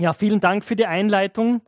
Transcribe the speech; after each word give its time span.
Ja, 0.00 0.12
vielen 0.12 0.38
Dank 0.38 0.64
für 0.64 0.76
die 0.76 0.86
Einleitung. 0.86 1.60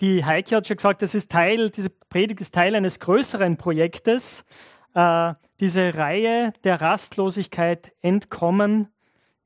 Die 0.00 0.24
Heike 0.24 0.56
hat 0.56 0.66
schon 0.66 0.78
gesagt, 0.78 1.02
das 1.02 1.14
ist 1.14 1.30
Teil, 1.30 1.68
diese 1.68 1.90
Predigt 1.90 2.40
ist 2.40 2.54
Teil 2.54 2.74
eines 2.74 3.00
größeren 3.00 3.58
Projektes. 3.58 4.46
Äh, 4.94 5.34
diese 5.60 5.94
Reihe 5.94 6.54
der 6.64 6.80
Rastlosigkeit 6.80 7.92
entkommen, 8.00 8.88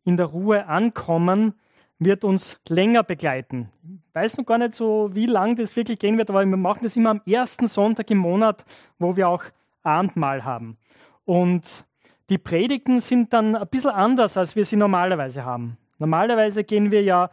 in 0.05 0.17
der 0.17 0.27
Ruhe 0.27 0.67
ankommen, 0.67 1.55
wird 1.99 2.23
uns 2.23 2.61
länger 2.69 3.03
begleiten. 3.03 3.69
Ich 3.83 4.15
weiß 4.15 4.39
noch 4.39 4.47
gar 4.47 4.59
nicht 4.59 4.75
so, 4.75 5.11
wie 5.13 5.27
lang 5.27 5.57
das 5.57 5.75
wirklich 5.75 5.99
gehen 5.99 6.17
wird, 6.17 6.31
aber 6.31 6.47
wir 6.47 6.57
machen 6.57 6.85
das 6.85 6.97
immer 6.97 7.11
am 7.11 7.23
ersten 7.27 7.67
Sonntag 7.67 8.13
im 8.13 8.19
Monat, 8.19 8.65
wo 9.01 9.17
wir 9.17 9.29
auch 9.29 9.43
Abendmahl 9.83 10.45
haben. 10.45 10.79
Und 11.25 11.85
die 12.29 12.39
Predigten 12.39 13.01
sind 13.01 13.33
dann 13.33 13.57
ein 13.57 13.67
bisschen 13.67 13.91
anders, 13.91 14.37
als 14.37 14.55
wir 14.55 14.65
sie 14.65 14.77
normalerweise 14.77 15.45
haben. 15.45 15.79
Normalerweise 15.99 16.63
gehen 16.63 16.93
wir 16.93 17.03
ja 17.03 17.29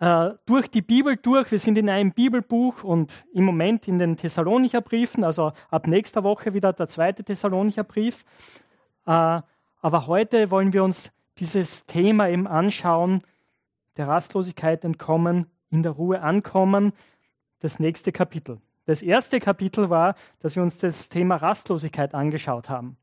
äh, 0.00 0.30
durch 0.46 0.68
die 0.68 0.82
Bibel 0.82 1.16
durch. 1.16 1.50
Wir 1.50 1.58
sind 1.58 1.78
in 1.78 1.88
einem 1.88 2.12
Bibelbuch 2.12 2.82
und 2.82 3.26
im 3.32 3.44
Moment 3.44 3.86
in 3.86 3.98
den 3.98 4.16
Thessalonicher 4.16 4.80
Briefen, 4.80 5.22
also 5.24 5.52
ab 5.70 5.86
nächster 5.86 6.24
Woche 6.24 6.54
wieder 6.54 6.72
der 6.72 6.88
zweite 6.88 7.22
Thessalonicher 7.22 7.84
Brief. 7.84 8.24
Äh, 9.06 9.42
aber 9.82 10.06
heute 10.06 10.50
wollen 10.50 10.72
wir 10.72 10.82
uns 10.84 11.12
dieses 11.38 11.86
Thema 11.86 12.28
eben 12.28 12.46
anschauen, 12.46 13.22
der 13.96 14.08
Rastlosigkeit 14.08 14.84
entkommen, 14.84 15.46
in 15.70 15.82
der 15.82 15.92
Ruhe 15.92 16.22
ankommen, 16.22 16.92
das 17.60 17.78
nächste 17.78 18.10
Kapitel. 18.10 18.58
Das 18.86 19.02
erste 19.02 19.38
Kapitel 19.38 19.90
war, 19.90 20.14
dass 20.40 20.56
wir 20.56 20.62
uns 20.62 20.78
das 20.78 21.08
Thema 21.10 21.36
Rastlosigkeit 21.36 22.14
angeschaut 22.14 22.68
haben. 22.68 22.96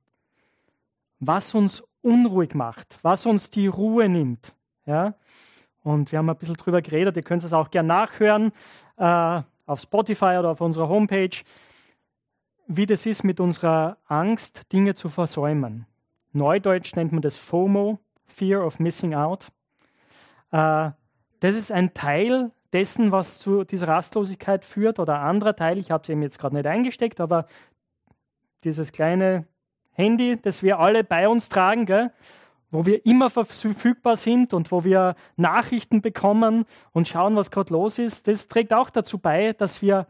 Was 1.19 1.53
uns 1.53 1.83
unruhig 2.01 2.55
macht, 2.55 2.97
was 3.03 3.25
uns 3.25 3.49
die 3.51 3.67
Ruhe 3.67 4.09
nimmt. 4.09 4.55
Ja? 4.85 5.13
Und 5.87 6.11
wir 6.11 6.19
haben 6.19 6.29
ein 6.29 6.35
bisschen 6.35 6.55
drüber 6.55 6.81
geredet. 6.81 7.15
Ihr 7.15 7.23
könnt 7.23 7.45
es 7.45 7.53
auch 7.53 7.71
gerne 7.71 7.87
nachhören 7.87 8.51
äh, 8.97 9.41
auf 9.65 9.79
Spotify 9.79 10.35
oder 10.37 10.49
auf 10.49 10.59
unserer 10.59 10.89
Homepage, 10.89 11.37
wie 12.67 12.85
das 12.85 13.05
ist 13.05 13.23
mit 13.23 13.39
unserer 13.39 13.95
Angst, 14.05 14.71
Dinge 14.73 14.95
zu 14.95 15.07
versäumen. 15.07 15.85
Neudeutsch 16.33 16.93
nennt 16.97 17.13
man 17.13 17.21
das 17.21 17.37
FOMO, 17.37 17.99
Fear 18.25 18.65
of 18.65 18.79
Missing 18.79 19.15
Out. 19.15 19.47
Äh, 20.51 20.91
das 21.39 21.55
ist 21.55 21.71
ein 21.71 21.93
Teil 21.93 22.51
dessen, 22.73 23.13
was 23.13 23.39
zu 23.39 23.63
dieser 23.63 23.87
Rastlosigkeit 23.87 24.65
führt, 24.65 24.99
oder 24.99 25.21
ein 25.21 25.27
anderer 25.27 25.55
Teil, 25.55 25.77
ich 25.77 25.89
habe 25.89 26.03
es 26.03 26.09
eben 26.09 26.21
jetzt 26.21 26.37
gerade 26.37 26.55
nicht 26.55 26.67
eingesteckt, 26.67 27.21
aber 27.21 27.47
dieses 28.65 28.91
kleine 28.91 29.45
Handy, 29.93 30.37
das 30.41 30.63
wir 30.63 30.79
alle 30.79 31.05
bei 31.05 31.29
uns 31.29 31.47
tragen, 31.47 31.85
gell? 31.85 32.11
Wo 32.69 32.85
wir 32.85 33.05
immer 33.05 33.29
verfügbar 33.29 34.17
sind 34.17 34.53
und 34.53 34.71
wo 34.71 34.83
wir 34.83 35.15
Nachrichten 35.35 36.01
bekommen 36.01 36.65
und 36.91 37.07
schauen, 37.07 37.35
was 37.35 37.51
gerade 37.51 37.73
los 37.73 37.97
ist, 37.97 38.27
das 38.27 38.47
trägt 38.47 38.73
auch 38.73 38.89
dazu 38.89 39.19
bei, 39.19 39.53
dass 39.53 39.81
wir 39.81 40.07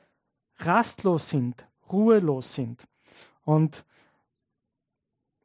rastlos 0.58 1.30
sind, 1.30 1.66
ruhelos 1.92 2.54
sind. 2.54 2.88
Und 3.44 3.86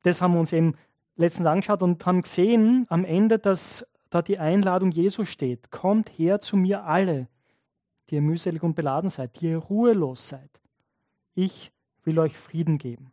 das 0.03 0.23
haben 0.23 0.33
wir 0.33 0.41
uns 0.41 0.53
eben 0.53 0.75
letztens 1.17 1.47
angeschaut 1.47 1.83
und 1.83 2.05
haben 2.05 2.23
gesehen 2.23 2.87
am 2.89 3.05
Ende, 3.05 3.39
dass 3.39 3.87
da 4.11 4.23
die 4.23 4.39
Einladung 4.39 4.91
Jesu 4.91 5.25
steht. 5.25 5.71
Kommt 5.71 6.11
her 6.19 6.41
zu 6.41 6.57
mir 6.57 6.85
alle, 6.85 7.29
die 8.09 8.17
ihr 8.17 8.23
mühselig 8.23 8.63
und 8.63 8.75
beladen 8.75 9.11
seid, 9.11 9.41
die 9.41 9.49
ihr 9.49 9.59
ruhelos 9.59 10.29
seid. 10.29 10.51
Ich 11.35 11.73
will 12.05 12.19
euch 12.19 12.37
Frieden 12.37 12.79
geben. 12.79 13.13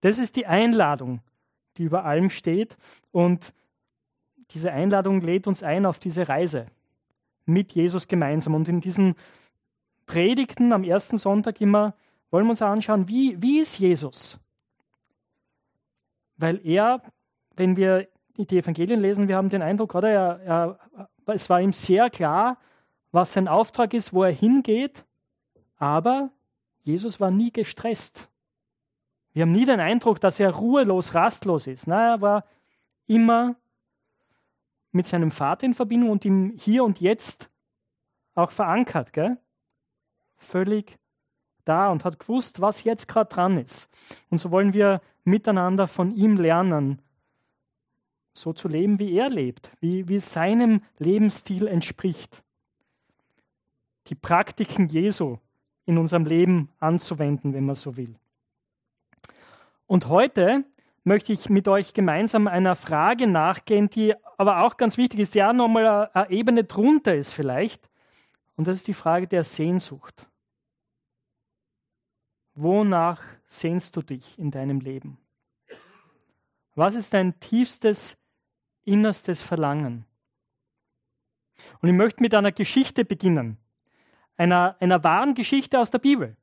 Das 0.00 0.18
ist 0.18 0.36
die 0.36 0.46
Einladung, 0.46 1.20
die 1.76 1.84
über 1.84 2.04
allem 2.04 2.30
steht. 2.30 2.76
Und 3.12 3.52
diese 4.50 4.72
Einladung 4.72 5.20
lädt 5.20 5.46
uns 5.46 5.62
ein 5.62 5.86
auf 5.86 5.98
diese 5.98 6.28
Reise 6.28 6.66
mit 7.46 7.72
Jesus 7.72 8.08
gemeinsam. 8.08 8.54
Und 8.54 8.68
in 8.68 8.80
diesen 8.80 9.14
Predigten 10.06 10.72
am 10.72 10.84
ersten 10.84 11.16
Sonntag 11.16 11.60
immer 11.60 11.94
wollen 12.30 12.46
wir 12.46 12.50
uns 12.50 12.62
anschauen, 12.62 13.08
wie, 13.08 13.40
wie 13.40 13.60
ist 13.60 13.78
Jesus? 13.78 14.40
Weil 16.36 16.60
er, 16.66 17.00
wenn 17.54 17.76
wir 17.76 18.08
die 18.36 18.58
Evangelien 18.58 19.00
lesen, 19.00 19.28
wir 19.28 19.36
haben 19.36 19.50
den 19.50 19.62
Eindruck, 19.62 19.94
oder 19.94 20.10
er, 20.10 20.40
er, 20.40 20.78
es 21.26 21.48
war 21.48 21.60
ihm 21.60 21.72
sehr 21.72 22.10
klar, 22.10 22.58
was 23.12 23.32
sein 23.32 23.46
Auftrag 23.46 23.94
ist, 23.94 24.12
wo 24.12 24.24
er 24.24 24.32
hingeht, 24.32 25.04
aber 25.76 26.30
Jesus 26.82 27.20
war 27.20 27.30
nie 27.30 27.52
gestresst. 27.52 28.28
Wir 29.34 29.42
haben 29.42 29.52
nie 29.52 29.64
den 29.64 29.80
Eindruck, 29.80 30.20
dass 30.20 30.40
er 30.40 30.50
ruhelos, 30.50 31.14
rastlos 31.14 31.66
ist. 31.66 31.86
Nein, 31.88 32.08
er 32.08 32.20
war 32.20 32.44
immer 33.06 33.56
mit 34.92 35.06
seinem 35.06 35.32
Vater 35.32 35.66
in 35.66 35.74
Verbindung 35.74 36.10
und 36.10 36.24
im 36.24 36.52
Hier 36.56 36.84
und 36.84 37.00
Jetzt 37.00 37.50
auch 38.36 38.52
verankert. 38.52 39.12
Gell? 39.12 39.36
Völlig 40.36 40.98
da 41.64 41.90
und 41.90 42.04
hat 42.04 42.20
gewusst, 42.20 42.60
was 42.60 42.84
jetzt 42.84 43.08
gerade 43.08 43.28
dran 43.28 43.58
ist. 43.58 43.90
Und 44.30 44.38
so 44.38 44.50
wollen 44.50 44.72
wir 44.72 45.00
miteinander 45.24 45.88
von 45.88 46.14
ihm 46.14 46.36
lernen, 46.36 47.02
so 48.34 48.52
zu 48.52 48.68
leben, 48.68 48.98
wie 48.98 49.14
er 49.14 49.30
lebt, 49.30 49.72
wie, 49.80 50.08
wie 50.08 50.18
seinem 50.20 50.82
Lebensstil 50.98 51.66
entspricht. 51.66 52.44
Die 54.08 54.14
Praktiken 54.14 54.88
Jesu 54.88 55.38
in 55.86 55.98
unserem 55.98 56.24
Leben 56.24 56.68
anzuwenden, 56.78 57.52
wenn 57.52 57.64
man 57.64 57.74
so 57.74 57.96
will. 57.96 58.14
Und 59.86 60.08
heute 60.08 60.64
möchte 61.04 61.32
ich 61.32 61.50
mit 61.50 61.68
euch 61.68 61.92
gemeinsam 61.92 62.48
einer 62.48 62.74
Frage 62.76 63.26
nachgehen, 63.26 63.90
die 63.90 64.14
aber 64.38 64.62
auch 64.62 64.76
ganz 64.76 64.96
wichtig 64.96 65.20
ist, 65.20 65.34
ja 65.34 65.52
nochmal 65.52 66.10
eine 66.12 66.30
Ebene 66.30 66.64
drunter 66.64 67.14
ist 67.14 67.32
vielleicht. 67.32 67.88
Und 68.56 68.66
das 68.66 68.78
ist 68.78 68.88
die 68.88 68.94
Frage 68.94 69.26
der 69.26 69.44
Sehnsucht. 69.44 70.26
Wonach 72.54 73.22
sehnst 73.46 73.96
du 73.96 74.02
dich 74.02 74.38
in 74.38 74.50
deinem 74.50 74.80
Leben? 74.80 75.18
Was 76.74 76.94
ist 76.94 77.12
dein 77.12 77.38
tiefstes, 77.40 78.16
innerstes 78.84 79.42
Verlangen? 79.42 80.06
Und 81.80 81.88
ich 81.88 81.94
möchte 81.94 82.22
mit 82.22 82.34
einer 82.34 82.52
Geschichte 82.52 83.04
beginnen, 83.04 83.58
einer, 84.36 84.76
einer 84.80 85.02
wahren 85.04 85.34
Geschichte 85.34 85.78
aus 85.78 85.90
der 85.90 85.98
Bibel, 85.98 86.36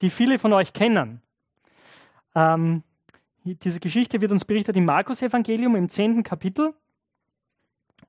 die 0.00 0.10
viele 0.10 0.38
von 0.38 0.52
euch 0.52 0.72
kennen. 0.72 1.22
Ähm, 2.36 2.82
diese 3.44 3.80
Geschichte 3.80 4.20
wird 4.20 4.30
uns 4.30 4.44
berichtet 4.44 4.76
im 4.76 4.84
Markus-Evangelium 4.84 5.74
im 5.74 5.88
10. 5.88 6.22
Kapitel. 6.22 6.74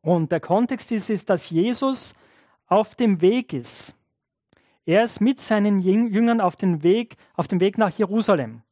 Und 0.02 0.32
der 0.32 0.42
Kontext 0.42 0.92
ist, 0.92 1.10
ist, 1.10 1.30
dass 1.30 1.50
Jesus 1.50 2.14
auf 2.68 2.94
dem 2.96 3.22
Weg 3.22 3.54
ist. 3.54 3.96
Er 4.86 5.04
ist 5.04 5.22
mit 5.22 5.40
seinen 5.40 5.80
Jüngern 5.80 6.42
auf, 6.42 6.56
den 6.56 6.84
Weg, 6.84 7.16
auf 7.36 7.48
dem 7.48 7.60
Weg 7.60 7.78
nach 7.78 7.98
Jerusalem 7.98 8.64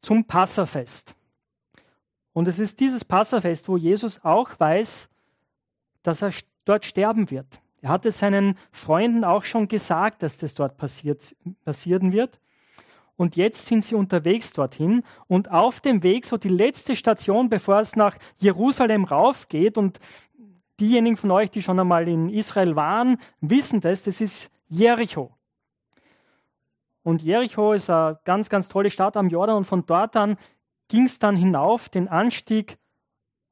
zum 0.00 0.24
Passafest. 0.24 1.14
Und 2.32 2.48
es 2.48 2.58
ist 2.58 2.80
dieses 2.80 3.04
Passafest, 3.04 3.68
wo 3.68 3.76
Jesus 3.76 4.22
auch 4.24 4.58
weiß, 4.58 5.08
dass 6.02 6.22
er 6.22 6.32
dort 6.64 6.84
sterben 6.84 7.30
wird. 7.30 7.60
Er 7.80 7.90
hat 7.90 8.06
es 8.06 8.18
seinen 8.18 8.56
Freunden 8.70 9.24
auch 9.24 9.42
schon 9.42 9.68
gesagt, 9.68 10.22
dass 10.22 10.38
das 10.38 10.54
dort 10.54 10.76
passiert, 10.76 11.34
passieren 11.64 12.12
wird 12.12 12.38
und 13.16 13.36
jetzt 13.36 13.66
sind 13.66 13.84
sie 13.84 13.94
unterwegs 13.94 14.52
dorthin 14.52 15.02
und 15.26 15.50
auf 15.50 15.80
dem 15.80 16.02
Weg, 16.02 16.26
so 16.26 16.36
die 16.36 16.48
letzte 16.48 16.96
Station, 16.96 17.48
bevor 17.48 17.80
es 17.80 17.96
nach 17.96 18.16
Jerusalem 18.38 19.04
raufgeht 19.04 19.78
und 19.78 19.98
diejenigen 20.78 21.16
von 21.16 21.30
euch, 21.30 21.50
die 21.50 21.62
schon 21.62 21.80
einmal 21.80 22.08
in 22.08 22.28
Israel 22.28 22.76
waren, 22.76 23.18
wissen 23.40 23.80
das, 23.80 24.02
das 24.02 24.20
ist 24.20 24.50
Jericho. 24.68 25.32
Und 27.02 27.22
Jericho 27.22 27.72
ist 27.72 27.88
eine 27.88 28.18
ganz, 28.24 28.50
ganz 28.50 28.68
tolle 28.68 28.90
Stadt 28.90 29.16
am 29.16 29.28
Jordan 29.28 29.58
und 29.58 29.64
von 29.64 29.86
dort 29.86 30.16
an 30.16 30.36
ging 30.88 31.04
es 31.04 31.18
dann 31.18 31.36
hinauf, 31.36 31.88
den 31.88 32.08
Anstieg 32.08 32.78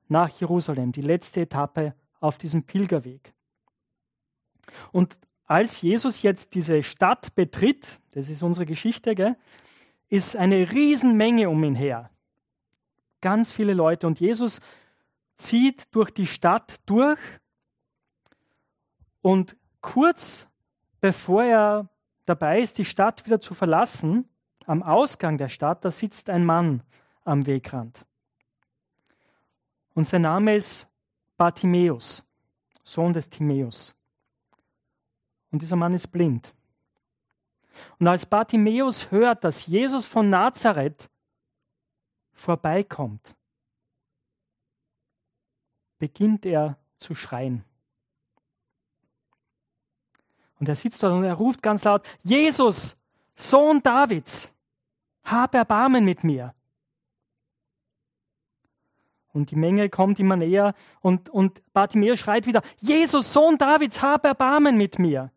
nach 0.09 0.29
Jerusalem, 0.41 0.93
die 0.93 1.01
letzte 1.01 1.43
Etappe 1.43 1.95
auf 2.21 2.37
diesem 2.37 2.65
Pilgerweg. 2.65 3.33
Und 4.93 5.17
als 5.47 5.83
Jesus 5.83 6.23
jetzt 6.23 6.55
diese 6.55 6.83
Stadt 6.83 7.35
betritt, 7.35 8.01
das 8.13 8.29
ist 8.29 8.43
unsere 8.43 8.67
Geschichte, 8.67 9.15
gell, 9.15 9.37
ist 10.09 10.37
eine 10.37 10.73
Riesenmenge 10.73 11.49
um 11.49 11.63
ihn 11.65 11.75
her. 11.75 12.11
Ganz 13.21 13.53
viele 13.53 13.75
Leute. 13.75 14.07
Und 14.07 14.21
Jesus 14.21 14.61
zieht 15.37 15.95
durch 15.95 16.11
die 16.11 16.27
Stadt 16.27 16.77
durch 16.87 17.19
und 19.23 19.57
kurz 19.81 20.47
bevor 21.05 21.45
er 21.45 21.89
dabei 22.25 22.61
ist, 22.61 22.79
die 22.79 22.87
Stadt 22.87 23.27
wieder 23.27 23.39
zu 23.39 23.53
verlassen, 23.53 24.27
am 24.65 24.83
Ausgang 24.83 25.37
der 25.37 25.51
Stadt, 25.51 25.85
da 25.85 25.91
sitzt 25.91 26.31
ein 26.31 26.47
Mann 26.47 26.83
am 27.25 27.45
Wegrand. 27.45 28.07
Und 29.93 30.05
sein 30.05 30.23
Name 30.23 30.57
ist 30.57 30.87
Bartimäus, 31.37 32.25
Sohn 32.83 33.13
des 33.13 33.29
Timäus. 33.29 33.95
Und 35.55 35.63
dieser 35.63 35.77
Mann 35.77 35.95
ist 35.95 36.09
blind. 36.09 36.53
Und 38.01 38.09
als 38.09 38.27
Bartimäus 38.27 39.13
hört, 39.13 39.45
dass 39.45 39.69
Jesus 39.69 40.05
von 40.05 40.29
Nazareth 40.29 41.09
vorbeikommt, 42.33 43.37
beginnt 46.01 46.45
er 46.45 46.77
zu 46.97 47.15
schreien. 47.15 47.65
Und 50.59 50.69
er 50.69 50.75
sitzt 50.75 51.01
dort 51.05 51.13
und 51.13 51.23
er 51.23 51.35
ruft 51.35 51.63
ganz 51.63 51.85
laut, 51.85 52.05
Jesus, 52.25 52.97
Sohn 53.37 53.81
Davids, 53.81 54.51
hab 55.23 55.55
Erbarmen 55.55 56.05
mit 56.05 56.25
mir. 56.25 56.53
Und 59.33 59.53
die 59.53 59.57
Menge 59.57 59.89
kommt 59.89 60.19
immer 60.19 60.35
näher 60.35 60.75
und, 61.01 61.31
und 61.31 61.63
Bartimäus 61.73 62.19
schreit 62.19 62.49
wieder, 62.49 62.63
Jesus, 62.81 63.33
Sohn 63.33 63.57
Davids, 63.57 64.03
hab 64.03 64.25
Erbarmen 64.25 64.77
mit 64.77 64.99
mir. 64.99 65.31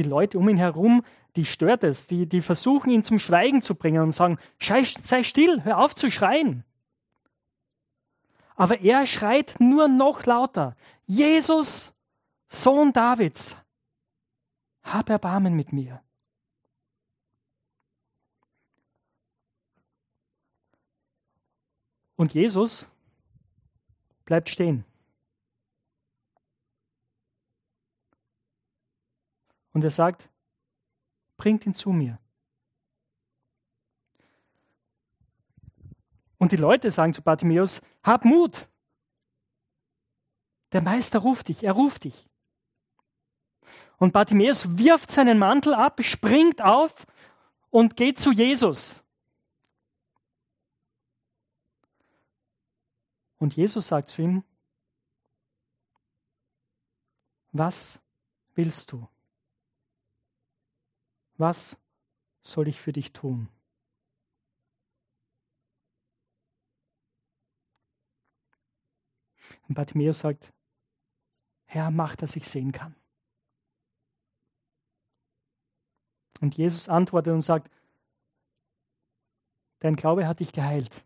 Die 0.00 0.08
Leute 0.08 0.38
um 0.38 0.48
ihn 0.48 0.56
herum, 0.56 1.04
die 1.36 1.44
stört 1.44 1.84
es, 1.84 2.06
die, 2.06 2.26
die 2.26 2.40
versuchen 2.40 2.88
ihn 2.88 3.04
zum 3.04 3.18
Schweigen 3.18 3.60
zu 3.60 3.74
bringen 3.74 4.00
und 4.00 4.12
sagen, 4.12 4.38
sei 4.58 5.22
still, 5.22 5.62
hör 5.62 5.76
auf 5.76 5.94
zu 5.94 6.10
schreien. 6.10 6.64
Aber 8.56 8.80
er 8.80 9.06
schreit 9.06 9.56
nur 9.58 9.88
noch 9.88 10.24
lauter, 10.24 10.74
Jesus, 11.04 11.92
Sohn 12.48 12.94
Davids, 12.94 13.58
hab 14.82 15.10
Erbarmen 15.10 15.54
mit 15.54 15.70
mir. 15.70 16.02
Und 22.16 22.32
Jesus 22.32 22.86
bleibt 24.24 24.48
stehen. 24.48 24.86
Und 29.72 29.84
er 29.84 29.90
sagt, 29.90 30.28
bringt 31.36 31.64
ihn 31.66 31.74
zu 31.74 31.90
mir. 31.90 32.18
Und 36.38 36.52
die 36.52 36.56
Leute 36.56 36.90
sagen 36.90 37.12
zu 37.12 37.22
Bartimäus, 37.22 37.80
hab 38.02 38.24
Mut. 38.24 38.68
Der 40.72 40.80
Meister 40.80 41.18
ruft 41.18 41.48
dich, 41.48 41.62
er 41.62 41.72
ruft 41.72 42.04
dich. 42.04 42.28
Und 43.98 44.12
Bartimäus 44.12 44.78
wirft 44.78 45.10
seinen 45.10 45.38
Mantel 45.38 45.74
ab, 45.74 46.02
springt 46.02 46.62
auf 46.62 47.06
und 47.68 47.96
geht 47.96 48.18
zu 48.18 48.32
Jesus. 48.32 49.04
Und 53.38 53.56
Jesus 53.56 53.86
sagt 53.86 54.08
zu 54.08 54.22
ihm, 54.22 54.44
was 57.52 57.98
willst 58.54 58.92
du? 58.92 59.08
Was 61.40 61.76
soll 62.42 62.68
ich 62.68 62.80
für 62.80 62.92
dich 62.92 63.12
tun? 63.12 63.48
Und 69.68 69.74
Bartimäus 69.74 70.20
sagt, 70.20 70.52
Herr, 71.66 71.90
mach, 71.90 72.16
dass 72.16 72.36
ich 72.36 72.46
sehen 72.48 72.72
kann. 72.72 72.94
Und 76.40 76.56
Jesus 76.56 76.88
antwortet 76.88 77.32
und 77.32 77.42
sagt, 77.42 77.70
dein 79.80 79.96
Glaube 79.96 80.26
hat 80.26 80.40
dich 80.40 80.52
geheilt 80.52 81.04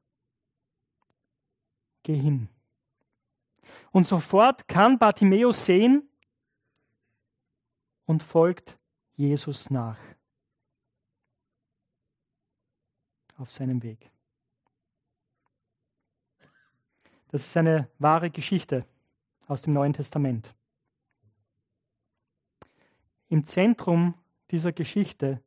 geh 2.04 2.16
hin. 2.16 2.48
Und 3.90 4.06
sofort 4.06 4.68
kann 4.68 4.98
Bartimäus 4.98 5.66
sehen 5.66 6.08
und 8.04 8.22
folgt 8.22 8.78
Jesus 9.16 9.70
nach 9.70 9.98
auf 13.36 13.52
seinem 13.52 13.82
Weg. 13.82 14.10
Das 17.28 17.46
ist 17.46 17.56
eine 17.56 17.90
wahre 17.98 18.30
Geschichte 18.30 18.86
aus 19.46 19.62
dem 19.62 19.72
Neuen 19.72 19.92
Testament. 19.92 20.54
Im 23.28 23.44
Zentrum 23.44 24.14
dieser 24.50 24.72
Geschichte 24.72 25.42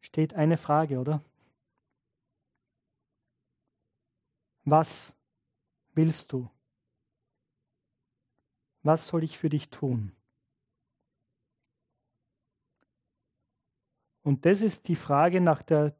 steht 0.00 0.34
eine 0.34 0.56
Frage, 0.56 1.00
oder? 1.00 1.22
Was 4.64 5.12
willst 5.94 6.32
du? 6.32 6.48
Was 8.82 9.08
soll 9.08 9.24
ich 9.24 9.38
für 9.38 9.48
dich 9.48 9.70
tun? 9.70 10.12
Und 14.22 14.46
das 14.46 14.60
ist 14.60 14.88
die 14.88 14.96
Frage 14.96 15.40
nach 15.40 15.62
der 15.62 15.96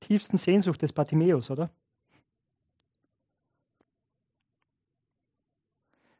tiefsten 0.00 0.38
Sehnsucht 0.38 0.82
des 0.82 0.92
Bartimäus, 0.92 1.50
oder? 1.50 1.70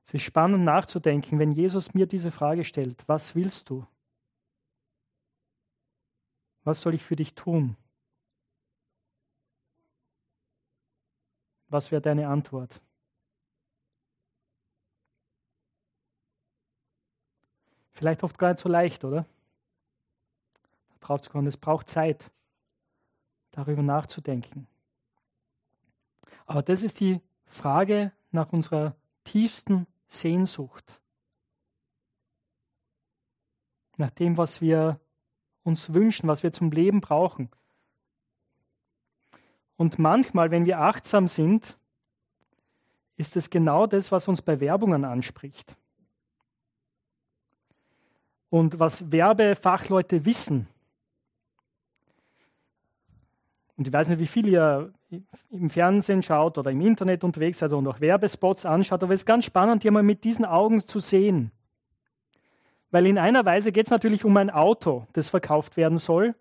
Es 0.06 0.14
ist 0.14 0.22
spannend 0.22 0.64
nachzudenken, 0.64 1.38
wenn 1.38 1.52
Jesus 1.52 1.92
mir 1.92 2.06
diese 2.06 2.30
Frage 2.30 2.64
stellt, 2.64 3.06
was 3.06 3.34
willst 3.34 3.68
du? 3.68 3.86
Was 6.64 6.80
soll 6.80 6.94
ich 6.94 7.04
für 7.04 7.16
dich 7.16 7.34
tun? 7.34 7.76
Was 11.68 11.90
wäre 11.90 12.00
deine 12.00 12.28
Antwort? 12.28 12.80
Vielleicht 17.92 18.22
oft 18.22 18.38
gar 18.38 18.50
nicht 18.50 18.60
so 18.60 18.68
leicht, 18.68 19.04
oder? 19.04 19.26
Drauf 21.00 21.20
zu 21.20 21.30
kommen. 21.30 21.46
Es 21.46 21.56
braucht 21.56 21.88
Zeit, 21.88 22.30
darüber 23.58 23.82
nachzudenken. 23.82 24.68
Aber 26.46 26.62
das 26.62 26.82
ist 26.82 27.00
die 27.00 27.20
Frage 27.46 28.12
nach 28.30 28.52
unserer 28.52 28.94
tiefsten 29.24 29.86
Sehnsucht. 30.06 31.00
Nach 33.96 34.10
dem, 34.10 34.36
was 34.36 34.60
wir 34.60 35.00
uns 35.64 35.92
wünschen, 35.92 36.28
was 36.28 36.44
wir 36.44 36.52
zum 36.52 36.70
Leben 36.70 37.00
brauchen. 37.00 37.50
Und 39.76 39.98
manchmal, 39.98 40.52
wenn 40.52 40.64
wir 40.64 40.80
achtsam 40.80 41.26
sind, 41.26 41.76
ist 43.16 43.36
es 43.36 43.50
genau 43.50 43.88
das, 43.88 44.12
was 44.12 44.28
uns 44.28 44.40
bei 44.40 44.60
Werbungen 44.60 45.04
anspricht. 45.04 45.76
Und 48.50 48.78
was 48.78 49.10
Werbefachleute 49.10 50.24
wissen. 50.24 50.68
Und 53.78 53.86
ich 53.86 53.92
weiß 53.92 54.08
nicht, 54.08 54.18
wie 54.18 54.26
viel 54.26 54.48
ihr 54.48 54.92
im 55.50 55.70
Fernsehen 55.70 56.22
schaut 56.22 56.58
oder 56.58 56.72
im 56.72 56.80
Internet 56.80 57.22
unterwegs 57.22 57.60
seid 57.60 57.72
und 57.72 57.86
auch 57.86 58.00
Werbespots 58.00 58.66
anschaut, 58.66 59.04
aber 59.04 59.14
es 59.14 59.20
ist 59.20 59.26
ganz 59.26 59.44
spannend, 59.44 59.84
die 59.84 59.90
mal 59.90 60.02
mit 60.02 60.24
diesen 60.24 60.44
Augen 60.44 60.80
zu 60.80 60.98
sehen. 60.98 61.52
Weil 62.90 63.06
in 63.06 63.18
einer 63.18 63.44
Weise 63.44 63.70
geht 63.70 63.86
es 63.86 63.90
natürlich 63.90 64.24
um 64.24 64.36
ein 64.36 64.50
Auto, 64.50 65.06
das 65.12 65.30
verkauft 65.30 65.76
werden 65.76 65.98
soll. 65.98 66.34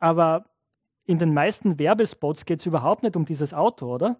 Aber 0.00 0.46
in 1.06 1.20
den 1.20 1.32
meisten 1.32 1.78
Werbespots 1.78 2.46
geht 2.46 2.58
es 2.58 2.66
überhaupt 2.66 3.04
nicht 3.04 3.14
um 3.14 3.24
dieses 3.24 3.54
Auto, 3.54 3.94
oder? 3.94 4.16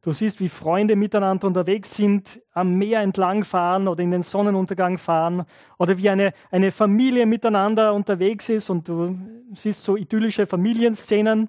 Du 0.00 0.12
siehst, 0.12 0.38
wie 0.38 0.48
Freunde 0.48 0.94
miteinander 0.94 1.46
unterwegs 1.46 1.96
sind, 1.96 2.40
am 2.52 2.74
Meer 2.78 3.00
entlang 3.00 3.42
fahren 3.44 3.88
oder 3.88 4.02
in 4.02 4.12
den 4.12 4.22
Sonnenuntergang 4.22 4.96
fahren 4.96 5.44
oder 5.76 5.98
wie 5.98 6.08
eine, 6.08 6.32
eine 6.52 6.70
Familie 6.70 7.26
miteinander 7.26 7.92
unterwegs 7.92 8.48
ist 8.48 8.70
und 8.70 8.88
du 8.88 9.18
siehst 9.54 9.82
so 9.82 9.96
idyllische 9.96 10.46
Familienszenen. 10.46 11.48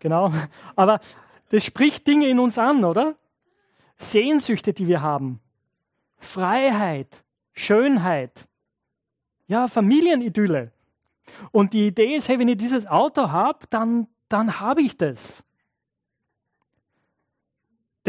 Genau. 0.00 0.32
Aber 0.76 1.00
das 1.50 1.64
spricht 1.64 2.06
Dinge 2.06 2.28
in 2.28 2.38
uns 2.38 2.58
an, 2.58 2.84
oder? 2.84 3.16
Sehnsüchte, 3.96 4.72
die 4.72 4.86
wir 4.86 5.00
haben. 5.00 5.40
Freiheit, 6.18 7.24
Schönheit. 7.52 8.48
Ja, 9.46 9.66
Familienidylle. 9.66 10.72
Und 11.52 11.72
die 11.72 11.86
Idee 11.86 12.16
ist, 12.16 12.28
hey, 12.28 12.38
wenn 12.38 12.48
ich 12.48 12.58
dieses 12.58 12.86
Auto 12.86 13.30
habe, 13.30 13.60
dann, 13.70 14.08
dann 14.28 14.60
habe 14.60 14.82
ich 14.82 14.96
das. 14.96 15.42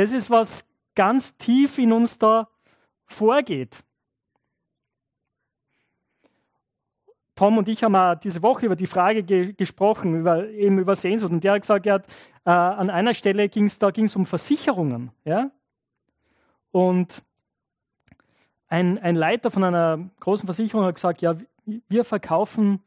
Das 0.01 0.13
ist, 0.13 0.31
was 0.31 0.67
ganz 0.95 1.37
tief 1.37 1.77
in 1.77 1.93
uns 1.93 2.17
da 2.17 2.49
vorgeht. 3.05 3.83
Tom 7.35 7.59
und 7.59 7.67
ich 7.67 7.83
haben 7.83 7.95
auch 7.95 8.15
diese 8.15 8.41
Woche 8.41 8.65
über 8.65 8.75
die 8.75 8.87
Frage 8.87 9.21
ge 9.21 9.53
gesprochen, 9.53 10.21
über, 10.21 10.49
eben 10.49 10.79
über 10.79 10.95
Sehnsucht. 10.95 11.31
Und 11.31 11.43
der 11.43 11.53
hat 11.53 11.61
gesagt, 11.61 11.85
er 11.85 11.93
hat, 11.93 12.07
äh, 12.45 12.49
an 12.49 12.89
einer 12.89 13.13
Stelle 13.13 13.47
ging 13.47 13.65
es 13.65 13.77
ging's 13.93 14.15
um 14.15 14.25
Versicherungen. 14.25 15.11
Ja? 15.23 15.51
Und 16.71 17.21
ein, 18.69 18.97
ein 18.97 19.15
Leiter 19.15 19.51
von 19.51 19.63
einer 19.63 20.09
großen 20.19 20.47
Versicherung 20.47 20.83
hat 20.83 20.95
gesagt, 20.95 21.21
ja, 21.21 21.35
wir 21.65 22.05
verkaufen 22.05 22.81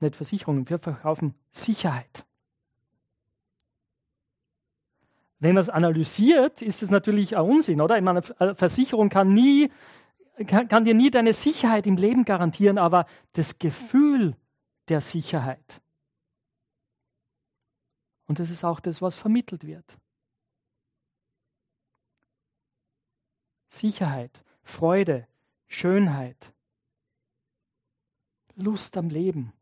nicht 0.00 0.16
Versicherungen, 0.16 0.68
wir 0.68 0.80
verkaufen 0.80 1.36
Sicherheit. 1.52 2.26
Wenn 5.42 5.56
man 5.56 5.62
es 5.62 5.68
analysiert, 5.68 6.62
ist 6.62 6.84
es 6.84 6.90
natürlich 6.90 7.36
ein 7.36 7.42
Unsinn, 7.42 7.80
oder? 7.80 7.96
Ich 7.96 8.04
meine, 8.04 8.22
eine 8.38 8.54
Versicherung 8.54 9.08
kann, 9.08 9.34
nie, 9.34 9.72
kann, 10.46 10.68
kann 10.68 10.84
dir 10.84 10.94
nie 10.94 11.10
deine 11.10 11.32
Sicherheit 11.32 11.84
im 11.88 11.96
Leben 11.96 12.24
garantieren, 12.24 12.78
aber 12.78 13.06
das 13.32 13.58
Gefühl 13.58 14.36
der 14.88 15.00
Sicherheit. 15.00 15.82
Und 18.28 18.38
das 18.38 18.50
ist 18.50 18.62
auch 18.62 18.78
das, 18.78 19.02
was 19.02 19.16
vermittelt 19.16 19.66
wird. 19.66 19.98
Sicherheit, 23.68 24.44
Freude, 24.62 25.26
Schönheit, 25.66 26.52
Lust 28.54 28.96
am 28.96 29.08
Leben. 29.08 29.52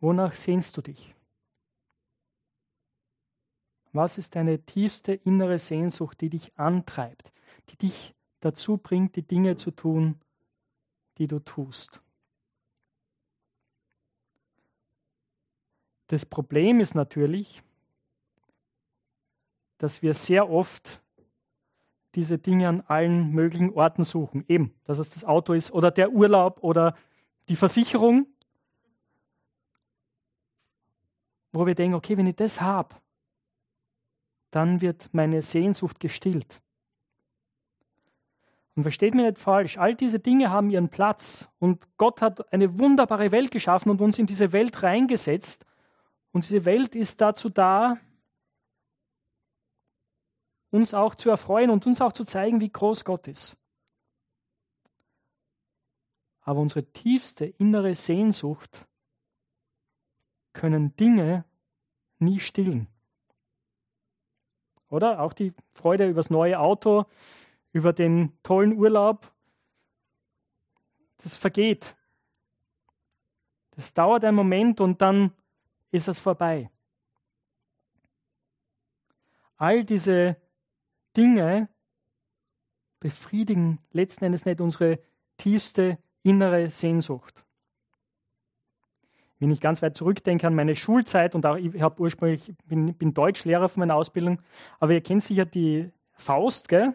Wonach 0.00 0.32
sehnst 0.32 0.78
du 0.78 0.80
dich? 0.80 1.14
Was 3.92 4.18
ist 4.18 4.36
deine 4.36 4.60
tiefste 4.60 5.12
innere 5.12 5.58
Sehnsucht, 5.58 6.20
die 6.20 6.30
dich 6.30 6.56
antreibt, 6.56 7.32
die 7.70 7.76
dich 7.76 8.14
dazu 8.40 8.76
bringt, 8.76 9.16
die 9.16 9.22
Dinge 9.22 9.56
zu 9.56 9.70
tun, 9.70 10.20
die 11.18 11.26
du 11.26 11.40
tust? 11.40 12.00
Das 16.06 16.26
Problem 16.26 16.80
ist 16.80 16.94
natürlich, 16.94 17.62
dass 19.78 20.02
wir 20.02 20.14
sehr 20.14 20.50
oft 20.50 21.00
diese 22.14 22.38
Dinge 22.38 22.68
an 22.68 22.80
allen 22.82 23.30
möglichen 23.30 23.72
Orten 23.72 24.04
suchen. 24.04 24.44
Eben, 24.48 24.74
dass 24.84 24.98
es 24.98 25.10
das 25.10 25.24
Auto 25.24 25.52
ist 25.52 25.70
oder 25.70 25.90
der 25.90 26.10
Urlaub 26.10 26.62
oder 26.62 26.96
die 27.48 27.56
Versicherung, 27.56 28.26
wo 31.52 31.66
wir 31.66 31.74
denken, 31.74 31.94
okay, 31.94 32.16
wenn 32.16 32.26
ich 32.26 32.36
das 32.36 32.60
habe, 32.60 32.96
dann 34.50 34.80
wird 34.80 35.08
meine 35.12 35.42
Sehnsucht 35.42 36.00
gestillt. 36.00 36.60
Und 38.74 38.82
versteht 38.82 39.14
mich 39.14 39.24
nicht 39.26 39.38
falsch, 39.38 39.78
all 39.78 39.94
diese 39.94 40.20
Dinge 40.20 40.50
haben 40.50 40.70
ihren 40.70 40.88
Platz 40.88 41.48
und 41.58 41.86
Gott 41.96 42.22
hat 42.22 42.52
eine 42.52 42.78
wunderbare 42.78 43.32
Welt 43.32 43.50
geschaffen 43.50 43.90
und 43.90 44.00
uns 44.00 44.18
in 44.18 44.26
diese 44.26 44.52
Welt 44.52 44.82
reingesetzt. 44.82 45.66
Und 46.32 46.44
diese 46.44 46.64
Welt 46.64 46.94
ist 46.94 47.20
dazu 47.20 47.48
da, 47.48 47.98
uns 50.70 50.94
auch 50.94 51.14
zu 51.14 51.30
erfreuen 51.30 51.70
und 51.70 51.86
uns 51.86 52.00
auch 52.00 52.12
zu 52.12 52.24
zeigen, 52.24 52.60
wie 52.60 52.70
groß 52.70 53.04
Gott 53.04 53.26
ist. 53.26 53.56
Aber 56.42 56.60
unsere 56.60 56.84
tiefste 56.84 57.44
innere 57.44 57.94
Sehnsucht 57.94 58.86
können 60.52 60.96
Dinge 60.96 61.44
nie 62.18 62.40
stillen. 62.40 62.88
Oder? 64.90 65.20
Auch 65.20 65.32
die 65.32 65.54
Freude 65.72 66.08
über 66.08 66.18
das 66.18 66.30
neue 66.30 66.58
Auto, 66.58 67.06
über 67.72 67.92
den 67.92 68.32
tollen 68.42 68.76
Urlaub, 68.76 69.32
das 71.22 71.36
vergeht. 71.36 71.96
Das 73.76 73.94
dauert 73.94 74.24
einen 74.24 74.36
Moment 74.36 74.80
und 74.80 75.00
dann 75.00 75.32
ist 75.90 76.08
es 76.08 76.18
vorbei. 76.18 76.70
All 79.56 79.84
diese 79.84 80.36
Dinge 81.16 81.68
befriedigen 82.98 83.78
letzten 83.92 84.24
Endes 84.24 84.44
nicht 84.44 84.60
unsere 84.60 85.00
tiefste 85.36 85.98
innere 86.22 86.70
Sehnsucht. 86.70 87.44
Wenn 89.40 89.50
ich 89.50 89.60
ganz 89.60 89.80
weit 89.80 89.96
zurückdenke 89.96 90.46
an 90.46 90.54
meine 90.54 90.76
Schulzeit 90.76 91.34
und 91.34 91.46
auch 91.46 91.56
ich 91.56 91.80
habe 91.80 92.00
ursprünglich 92.00 92.52
bin, 92.66 92.94
bin 92.94 93.14
Deutschlehrer 93.14 93.70
von 93.70 93.80
meiner 93.80 93.94
Ausbildung, 93.94 94.40
aber 94.78 94.92
ihr 94.92 95.00
kennt 95.00 95.24
sicher 95.24 95.46
die 95.46 95.90
Faust, 96.12 96.68
gell? 96.68 96.94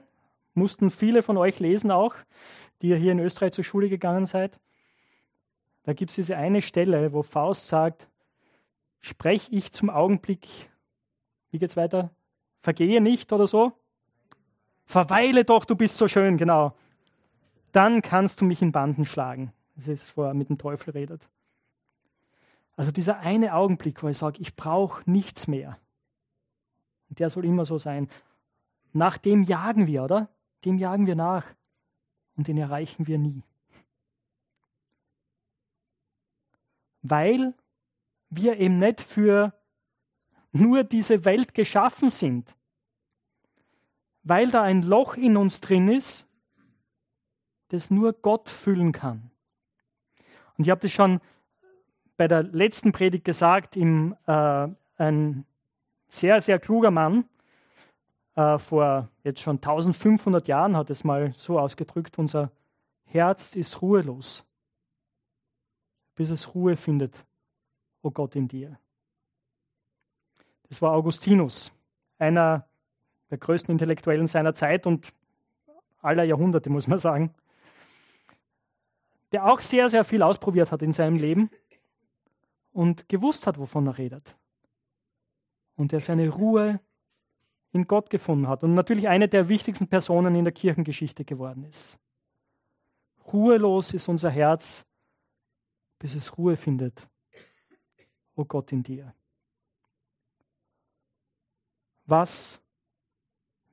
Mussten 0.53 0.91
viele 0.91 1.23
von 1.23 1.37
euch 1.37 1.59
lesen 1.59 1.91
auch, 1.91 2.15
die 2.81 2.89
ihr 2.89 2.97
hier 2.97 3.11
in 3.11 3.19
Österreich 3.19 3.51
zur 3.51 3.63
Schule 3.63 3.89
gegangen 3.89 4.27
seid. 4.27 4.59
Da 5.83 5.93
gibt 5.93 6.11
es 6.11 6.15
diese 6.15 6.37
eine 6.37 6.61
Stelle, 6.61 7.13
wo 7.13 7.23
Faust 7.23 7.67
sagt, 7.67 8.07
spreche 9.01 9.51
ich 9.51 9.71
zum 9.73 9.89
Augenblick, 9.89 10.47
wie 11.49 11.59
geht's 11.59 11.75
weiter? 11.75 12.11
Vergehe 12.61 13.01
nicht 13.01 13.33
oder 13.33 13.47
so? 13.47 13.73
Verweile 14.85 15.45
doch, 15.45 15.65
du 15.65 15.75
bist 15.75 15.97
so 15.97 16.07
schön, 16.07 16.37
genau. 16.37 16.75
Dann 17.71 18.01
kannst 18.01 18.39
du 18.39 18.45
mich 18.45 18.61
in 18.61 18.71
Banden 18.71 19.03
schlagen. 19.05 19.51
Das 19.75 19.87
ist, 19.87 20.09
vor 20.09 20.33
mit 20.35 20.49
dem 20.49 20.57
Teufel 20.57 20.91
redet. 20.91 21.27
Also 22.75 22.91
dieser 22.91 23.19
eine 23.19 23.53
Augenblick, 23.53 24.03
wo 24.03 24.09
ich 24.09 24.17
sage, 24.17 24.41
ich 24.41 24.55
brauche 24.55 25.09
nichts 25.09 25.47
mehr. 25.47 25.79
Und 27.09 27.19
der 27.19 27.29
soll 27.29 27.45
immer 27.45 27.65
so 27.65 27.77
sein. 27.77 28.09
Nach 28.91 29.17
dem 29.17 29.43
jagen 29.43 29.87
wir, 29.87 30.03
oder? 30.03 30.29
Dem 30.65 30.77
jagen 30.77 31.07
wir 31.07 31.15
nach. 31.15 31.45
Und 32.35 32.47
den 32.47 32.57
erreichen 32.57 33.07
wir 33.07 33.17
nie. 33.17 33.43
Weil 37.01 37.53
wir 38.29 38.57
eben 38.57 38.79
nicht 38.79 38.99
für 38.99 39.53
nur 40.51 40.83
diese 40.83 41.25
Welt 41.25 41.53
geschaffen 41.53 42.09
sind, 42.09 42.55
weil 44.23 44.49
da 44.49 44.63
ein 44.63 44.81
Loch 44.81 45.15
in 45.15 45.37
uns 45.37 45.61
drin 45.61 45.87
ist, 45.87 46.27
das 47.69 47.91
nur 47.91 48.13
Gott 48.13 48.49
füllen 48.49 48.91
kann. 48.91 49.29
Und 50.57 50.65
ich 50.65 50.71
habe 50.71 50.81
das 50.81 50.91
schon 50.91 51.21
bei 52.17 52.27
der 52.27 52.43
letzten 52.43 52.91
Predigt 52.91 53.25
gesagt, 53.25 53.75
im, 53.75 54.15
äh, 54.25 54.67
ein 54.97 55.45
sehr, 56.07 56.41
sehr 56.41 56.59
kluger 56.59 56.91
Mann, 56.91 57.25
äh, 58.35 58.57
vor 58.57 59.09
jetzt 59.23 59.41
schon 59.41 59.57
1500 59.57 60.47
Jahren 60.47 60.75
hat 60.77 60.89
es 60.89 61.03
mal 61.03 61.33
so 61.37 61.59
ausgedrückt, 61.59 62.17
unser 62.17 62.51
Herz 63.05 63.55
ist 63.55 63.81
ruhelos, 63.81 64.45
bis 66.15 66.29
es 66.29 66.53
Ruhe 66.53 66.75
findet, 66.75 67.25
o 68.01 68.07
oh 68.07 68.11
Gott 68.11 68.35
in 68.35 68.47
dir. 68.47 68.77
Das 70.69 70.81
war 70.81 70.91
Augustinus, 70.93 71.71
einer 72.17 72.67
der 73.29 73.37
größten 73.37 73.71
Intellektuellen 73.71 74.27
seiner 74.27 74.53
Zeit 74.53 74.85
und 74.85 75.07
aller 76.01 76.23
Jahrhunderte, 76.23 76.69
muss 76.69 76.87
man 76.87 76.97
sagen, 76.97 77.33
der 79.31 79.45
auch 79.45 79.59
sehr, 79.59 79.89
sehr 79.89 80.03
viel 80.03 80.21
ausprobiert 80.21 80.71
hat 80.71 80.81
in 80.81 80.93
seinem 80.93 81.17
Leben 81.17 81.49
und 82.75 83.07
gewusst 83.07 83.47
hat, 83.47 83.57
wovon 83.57 83.87
er 83.87 83.97
redet. 83.97 84.37
Und 85.77 85.93
der 85.93 86.01
seine 86.01 86.27
Ruhe 86.27 86.81
in 87.71 87.87
Gott 87.87 88.09
gefunden 88.09 88.49
hat 88.49 88.63
und 88.63 88.73
natürlich 88.73 89.07
eine 89.07 89.29
der 89.29 89.47
wichtigsten 89.47 89.87
Personen 89.87 90.35
in 90.35 90.43
der 90.43 90.53
Kirchengeschichte 90.53 91.23
geworden 91.23 91.63
ist. 91.63 91.97
Ruhelos 93.31 93.93
ist 93.93 94.09
unser 94.09 94.29
Herz, 94.29 94.85
bis 95.99 96.15
es 96.15 96.37
Ruhe 96.37 96.57
findet, 96.57 97.07
o 98.35 98.41
oh 98.41 98.45
Gott 98.45 98.71
in 98.73 98.83
dir. 98.83 99.13
Was 102.05 102.61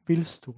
willst 0.06 0.46
du? 0.46 0.52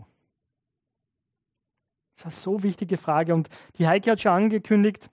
Das 2.15 2.21
ist 2.21 2.25
eine 2.27 2.33
so 2.33 2.63
wichtige 2.63 2.99
Frage. 2.99 3.35
Und 3.35 3.49
die 3.79 3.89
Heike 3.89 4.13
hat 4.13 4.21
schon 4.21 4.33
angekündigt, 4.33 5.11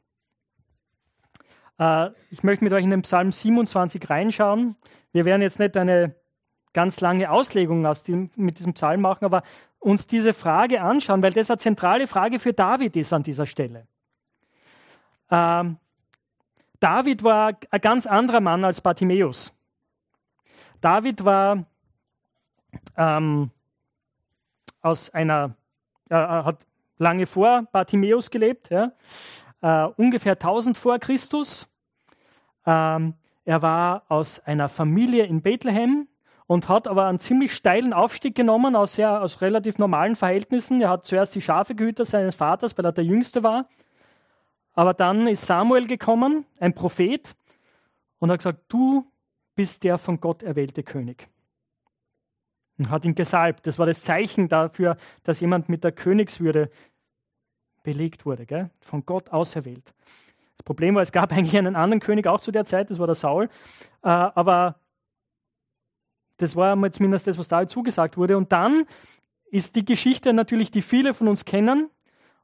ich 2.30 2.44
möchte 2.44 2.64
mit 2.64 2.74
euch 2.74 2.84
in 2.84 2.92
den 2.92 3.02
Psalm 3.02 3.32
27 3.32 4.10
reinschauen. 4.10 4.76
Wir 5.14 5.26
werden 5.26 5.42
jetzt 5.42 5.58
nicht 5.60 5.76
eine 5.76 6.16
ganz 6.74 7.02
lange 7.02 7.32
Auslegung 7.32 7.86
aus 7.86 8.04
dem, 8.04 8.30
mit 8.36 8.60
diesem 8.60 8.74
Psalm 8.74 9.02
machen, 9.02 9.26
aber 9.26 9.44
uns 9.80 10.06
diese 10.06 10.34
Frage 10.34 10.82
anschauen, 10.82 11.24
weil 11.24 11.34
das 11.34 11.50
eine 11.50 11.58
zentrale 11.58 12.08
Frage 12.08 12.40
für 12.40 12.54
David 12.54 12.96
ist 12.96 13.12
an 13.14 13.24
dieser 13.24 13.46
Stelle. 13.46 13.88
Ähm, 15.32 15.78
David 16.80 17.24
war 17.24 17.58
ein 17.70 17.82
ganz 17.82 18.06
anderer 18.06 18.42
Mann 18.42 18.64
als 18.64 18.82
Bartimäus. 18.82 19.52
David 20.82 21.26
war 21.26 21.66
ähm, 22.96 23.52
aus 24.82 25.10
einer, 25.10 25.56
äh, 26.10 26.16
hat 26.16 26.66
lange 26.98 27.26
vor 27.26 27.64
Bartimäus 27.72 28.30
gelebt, 28.30 28.70
ja, 28.70 28.92
äh, 29.62 29.86
ungefähr 29.96 30.34
1000 30.34 30.78
vor 30.78 31.00
Christus. 31.00 31.68
Ähm, 32.66 33.16
er 33.46 33.62
war 33.62 34.04
aus 34.08 34.40
einer 34.40 34.70
Familie 34.70 35.26
in 35.26 35.42
Bethlehem 35.42 36.08
und 36.48 36.70
hat 36.70 36.88
aber 36.88 37.08
einen 37.08 37.20
ziemlich 37.20 37.54
steilen 37.54 37.94
Aufstieg 37.94 38.36
genommen 38.36 38.76
aus, 38.76 38.96
sehr, 38.96 39.22
aus 39.22 39.42
relativ 39.42 39.78
normalen 39.78 40.16
Verhältnissen. 40.16 40.82
Er 40.82 40.90
hat 40.90 41.06
zuerst 41.06 41.34
die 41.36 41.42
Schafe 41.42 41.76
gehütet 41.76 42.08
seines 42.08 42.36
Vaters, 42.36 42.78
weil 42.78 42.86
er 42.86 42.92
der 42.92 43.06
Jüngste 43.06 43.44
war. 43.44 43.68
Aber 44.74 44.94
dann 44.94 45.28
ist 45.28 45.46
Samuel 45.46 45.88
gekommen, 45.88 46.46
ein 46.60 46.74
Prophet, 46.74 47.36
und 48.20 48.32
hat 48.32 48.40
gesagt, 48.40 48.64
du 48.68 49.06
bist 49.56 49.84
der 49.84 49.98
von 49.98 50.20
Gott 50.20 50.44
erwählte 50.44 50.84
König 50.84 51.28
und 52.78 52.90
hat 52.90 53.06
ihn 53.06 53.16
gesalbt. 53.16 53.68
Das 53.68 53.80
war 53.80 53.86
das 53.86 54.02
Zeichen 54.02 54.48
dafür, 54.48 54.98
dass 55.24 55.40
jemand 55.40 55.70
mit 55.70 55.84
der 55.84 55.92
Königswürde 55.92 56.72
belegt 57.84 58.26
wurde, 58.26 58.46
gell? 58.46 58.70
von 58.80 59.06
Gott 59.06 59.30
auserwählt. 59.30 59.94
Das 60.62 60.66
Problem 60.66 60.94
war, 60.94 61.02
es 61.02 61.12
gab 61.12 61.32
eigentlich 61.36 61.58
einen 61.58 61.76
anderen 61.76 62.00
König 62.00 62.28
auch 62.28 62.40
zu 62.40 62.52
der 62.52 62.66
Zeit, 62.66 62.92
das 62.92 63.00
war 63.00 63.08
der 63.08 63.16
Saul, 63.16 63.46
äh, 64.04 64.10
aber 64.10 64.76
das 66.38 66.56
war 66.56 66.74
einmal 66.74 66.92
zumindest 66.92 67.28
das, 67.28 67.38
was 67.38 67.48
da 67.48 67.68
zugesagt 67.68 68.18
wurde. 68.18 68.38
Und 68.38 68.52
dann 68.52 68.86
ist 69.50 69.76
die 69.76 69.86
Geschichte 69.86 70.34
natürlich, 70.34 70.72
die 70.72 70.82
viele 70.82 71.14
von 71.14 71.28
uns 71.28 71.46
kennen, 71.46 71.90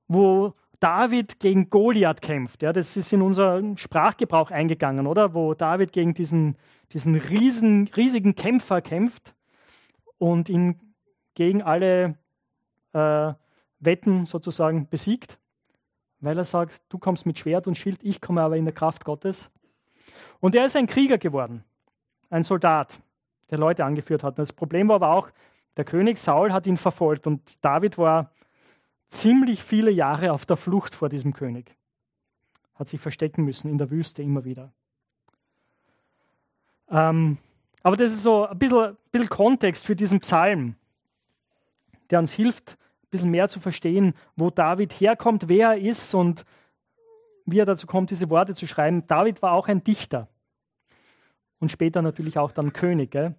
wo 0.08 0.54
David 0.80 1.40
gegen 1.40 1.70
Goliath 1.70 2.22
kämpft. 2.22 2.62
Ja, 2.62 2.74
das 2.74 2.98
ist 2.98 3.12
in 3.14 3.22
unseren 3.22 3.78
Sprachgebrauch 3.78 4.52
eingegangen, 4.52 5.08
oder? 5.08 5.34
Wo 5.34 5.54
David 5.54 5.94
gegen 5.94 6.14
diesen, 6.14 6.58
diesen 6.92 7.16
riesen, 7.16 7.90
riesigen 7.96 8.36
Kämpfer 8.36 8.82
kämpft 8.82 9.36
und 10.18 10.50
ihn 10.50 10.80
gegen 11.34 11.64
alle 11.64 12.18
äh, 12.94 13.34
Wetten 13.80 14.26
sozusagen 14.26 14.88
besiegt, 14.90 15.40
weil 16.20 16.38
er 16.38 16.46
sagt, 16.46 16.82
du 16.90 16.98
kommst 16.98 17.26
mit 17.26 17.38
Schwert 17.38 17.68
und 17.68 17.76
Schild, 17.76 18.00
ich 18.04 18.22
komme 18.22 18.42
aber 18.42 18.58
in 18.58 18.66
der 18.66 18.74
Kraft 18.74 19.06
Gottes. 19.06 19.52
Und 20.40 20.56
er 20.56 20.66
ist 20.66 20.76
ein 20.76 20.88
Krieger 20.88 21.18
geworden, 21.18 21.64
ein 22.30 22.44
Soldat, 22.44 23.00
der 23.50 23.58
Leute 23.58 23.86
angeführt 23.86 24.24
hat. 24.24 24.34
Und 24.34 24.40
das 24.40 24.54
Problem 24.54 24.88
war 24.88 24.96
aber 24.96 25.12
auch, 25.12 25.30
der 25.78 25.86
König 25.86 26.18
Saul 26.18 26.52
hat 26.52 26.68
ihn 26.68 26.78
verfolgt 26.78 27.28
und 27.28 27.64
David 27.64 27.98
war 27.98 28.32
ziemlich 29.10 29.64
viele 29.64 29.92
Jahre 29.92 30.32
auf 30.34 30.46
der 30.46 30.58
Flucht 30.58 30.96
vor 30.96 31.10
diesem 31.10 31.34
König. 31.34 31.76
Hat 32.76 32.90
sich 32.90 33.00
verstecken 33.00 33.44
müssen 33.44 33.70
in 33.70 33.78
der 33.78 33.90
Wüste 33.90 34.22
immer 34.22 34.44
wieder. 34.44 34.74
Ähm, 36.90 37.38
aber 37.84 37.96
das 37.96 38.12
ist 38.12 38.24
so 38.24 38.46
ein 38.46 38.58
bisschen, 38.58 38.80
ein 38.80 38.98
bisschen 39.12 39.30
Kontext 39.30 39.86
für 39.86 39.96
diesen 39.96 40.20
Psalm, 40.20 40.76
der 42.10 42.20
uns 42.20 42.34
hilft, 42.34 42.78
ein 43.08 43.12
bisschen 43.12 43.32
mehr 43.32 43.48
zu 43.48 43.60
verstehen, 43.60 44.14
wo 44.36 44.50
David 44.50 44.94
herkommt, 44.94 45.48
wer 45.48 45.72
er 45.72 45.78
ist 45.78 46.14
und 46.14 46.46
wie 47.46 47.60
er 47.60 47.66
dazu 47.66 47.88
kommt, 47.88 48.12
diese 48.12 48.30
Worte 48.30 48.54
zu 48.54 48.68
schreiben. 48.68 49.08
David 49.08 49.42
war 49.42 49.54
auch 49.54 49.70
ein 49.70 49.84
Dichter 49.84 50.28
und 51.60 51.72
später 51.72 52.02
natürlich 52.02 52.38
auch 52.38 52.52
dann 52.52 52.74
König. 52.74 53.12
Gell? 53.12 53.36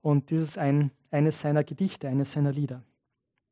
Und 0.00 0.30
dieses 0.30 0.50
ist 0.50 0.58
ein, 0.58 0.92
eines 1.10 1.40
seiner 1.40 1.64
Gedichte, 1.64 2.08
eines 2.08 2.32
seiner 2.32 2.52
Lieder. 2.52 2.82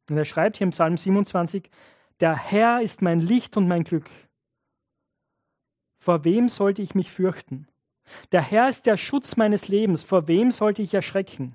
Und 0.09 0.17
er 0.17 0.25
schreibt 0.25 0.57
hier 0.57 0.67
im 0.67 0.71
Psalm 0.71 0.97
27, 0.97 1.69
der 2.21 2.37
Herr 2.37 2.81
ist 2.81 3.03
mein 3.03 3.21
Licht 3.21 3.57
und 3.57 3.69
mein 3.69 3.85
Glück. 3.85 4.09
Vor 5.99 6.25
wem 6.25 6.49
sollte 6.49 6.81
ich 6.81 6.95
mich 6.95 7.11
fürchten? 7.11 7.67
Der 8.33 8.41
Herr 8.41 8.69
ist 8.69 8.87
der 8.87 8.97
Schutz 8.97 9.37
meines 9.37 9.69
Lebens. 9.69 10.03
Vor 10.05 10.29
wem 10.29 10.51
sollte 10.51 10.81
ich 10.81 10.95
erschrecken? 10.95 11.55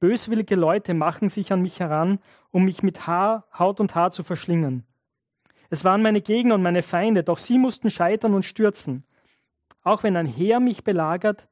Böswillige 0.00 0.56
Leute 0.56 0.94
machen 0.94 1.28
sich 1.28 1.52
an 1.52 1.62
mich 1.62 1.78
heran, 1.78 2.18
um 2.50 2.64
mich 2.64 2.82
mit 2.82 3.06
Haar, 3.06 3.46
Haut 3.56 3.80
und 3.80 3.94
Haar 3.94 4.10
zu 4.10 4.24
verschlingen. 4.24 4.84
Es 5.68 5.84
waren 5.84 6.02
meine 6.02 6.22
Gegner 6.22 6.56
und 6.56 6.62
meine 6.62 6.82
Feinde, 6.82 7.22
doch 7.22 7.38
sie 7.38 7.58
mussten 7.58 7.90
scheitern 7.90 8.34
und 8.34 8.44
stürzen. 8.44 9.04
Auch 9.82 10.02
wenn 10.02 10.16
ein 10.16 10.26
Heer 10.26 10.58
mich 10.58 10.84
belagert, 10.84 11.48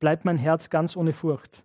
bleibt 0.00 0.24
mein 0.24 0.36
Herz 0.36 0.70
ganz 0.70 0.96
ohne 0.96 1.12
Furcht. 1.12 1.64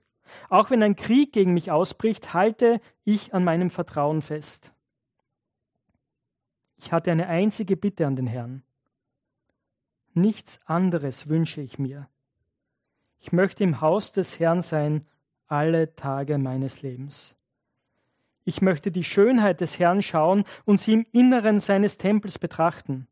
Auch 0.49 0.69
wenn 0.69 0.81
ein 0.81 0.95
Krieg 0.95 1.33
gegen 1.33 1.53
mich 1.53 1.71
ausbricht, 1.71 2.33
halte 2.33 2.79
ich 3.03 3.33
an 3.33 3.43
meinem 3.43 3.69
Vertrauen 3.69 4.21
fest. 4.21 4.71
Ich 6.77 6.91
hatte 6.91 7.11
eine 7.11 7.27
einzige 7.27 7.75
Bitte 7.75 8.07
an 8.07 8.15
den 8.15 8.27
Herrn. 8.27 8.63
Nichts 10.13 10.59
anderes 10.65 11.27
wünsche 11.27 11.61
ich 11.61 11.79
mir. 11.79 12.07
Ich 13.19 13.31
möchte 13.31 13.63
im 13.63 13.81
Haus 13.81 14.11
des 14.11 14.39
Herrn 14.39 14.61
sein 14.61 15.07
alle 15.47 15.95
Tage 15.95 16.37
meines 16.37 16.81
Lebens. 16.81 17.35
Ich 18.45 18.61
möchte 18.61 18.91
die 18.91 19.03
Schönheit 19.03 19.61
des 19.61 19.79
Herrn 19.79 20.01
schauen 20.01 20.43
und 20.65 20.79
sie 20.79 20.93
im 20.93 21.05
Inneren 21.11 21.59
seines 21.59 21.97
Tempels 21.97 22.39
betrachten. 22.39 23.07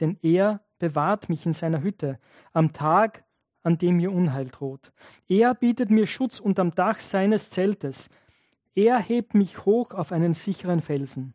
Denn 0.00 0.18
er 0.22 0.60
bewahrt 0.78 1.28
mich 1.28 1.46
in 1.46 1.52
seiner 1.52 1.82
Hütte 1.82 2.18
am 2.52 2.72
Tag, 2.72 3.24
an 3.62 3.78
dem 3.78 3.98
mir 3.98 4.10
Unheil 4.10 4.46
droht. 4.46 4.92
Er 5.28 5.54
bietet 5.54 5.90
mir 5.90 6.06
Schutz 6.06 6.40
unterm 6.40 6.74
Dach 6.74 6.98
seines 6.98 7.50
Zeltes. 7.50 8.08
Er 8.74 8.98
hebt 8.98 9.34
mich 9.34 9.64
hoch 9.64 9.92
auf 9.92 10.12
einen 10.12 10.32
sicheren 10.32 10.80
Felsen. 10.80 11.34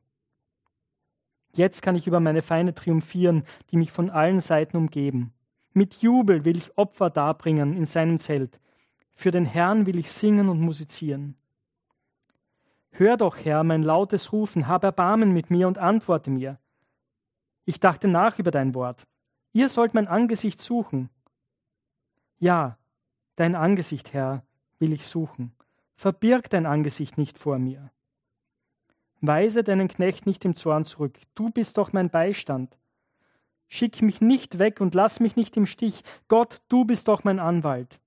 Jetzt 1.53 1.82
kann 1.82 1.96
ich 1.96 2.08
über 2.08 2.20
meine 2.20 2.41
Feinde 2.41 2.74
triumphieren, 2.74 3.44
die 3.72 3.77
mich 3.77 3.91
von 3.91 4.10
allen 4.10 4.41
Seiten 4.41 4.75
umgeben. 4.75 5.34
Mit 5.72 5.96
Jubel 5.96 6.44
will 6.44 6.58
ich 6.58 6.77
Opfer 6.77 7.10
darbringen 7.10 7.77
in 7.77 7.86
seinem 7.86 8.17
Zelt. 8.17 8.60
Für 9.15 9.31
den 9.31 9.45
Herrn 9.45 9.86
will 9.86 9.98
ich 9.98 10.12
singen 10.12 10.50
und 10.50 10.60
musizieren. 10.60 11.36
Hör 12.91 13.17
doch, 13.17 13.38
Herr, 13.38 13.63
mein 13.63 13.81
lautes 13.81 14.31
Rufen, 14.31 14.67
hab 14.67 14.84
Erbarmen 14.84 15.34
mit 15.34 15.49
mir 15.49 15.67
und 15.67 15.78
antworte 15.78 16.30
mir. 16.30 16.60
Ich 17.65 17.80
dachte 17.80 18.08
nach 18.08 18.38
über 18.38 18.51
dein 18.51 18.75
Wort. 18.75 19.08
Ihr 19.54 19.69
sollt 19.69 19.93
mein 19.93 20.08
Angesicht 20.08 20.60
suchen. 20.60 21.10
Ja, 22.38 22.78
dein 23.38 23.56
Angesicht, 23.56 24.13
Herr, 24.13 24.43
will 24.80 24.93
ich 24.93 25.08
suchen. 25.08 25.56
Verbirg 25.95 26.49
dein 26.49 26.65
Angesicht 26.65 27.17
nicht 27.17 27.38
vor 27.38 27.58
mir. 27.58 27.91
Weise 29.21 29.63
deinen 29.63 29.88
Knecht 29.88 30.25
nicht 30.25 30.45
im 30.45 30.56
Zorn 30.56 30.84
zurück. 30.84 31.17
Du 31.36 31.49
bist 31.49 31.78
doch 31.78 31.93
mein 31.93 32.10
Beistand. 32.10 32.78
Schick 33.67 34.01
mich 34.01 34.21
nicht 34.21 34.60
weg 34.60 34.82
und 34.82 34.93
lass 34.93 35.19
mich 35.19 35.36
nicht 35.36 35.58
im 35.58 35.65
Stich. 35.65 36.04
Gott, 36.28 36.62
du 36.67 36.86
bist 36.86 37.08
doch 37.08 37.23
mein 37.23 37.39
Anwalt. 37.39 37.99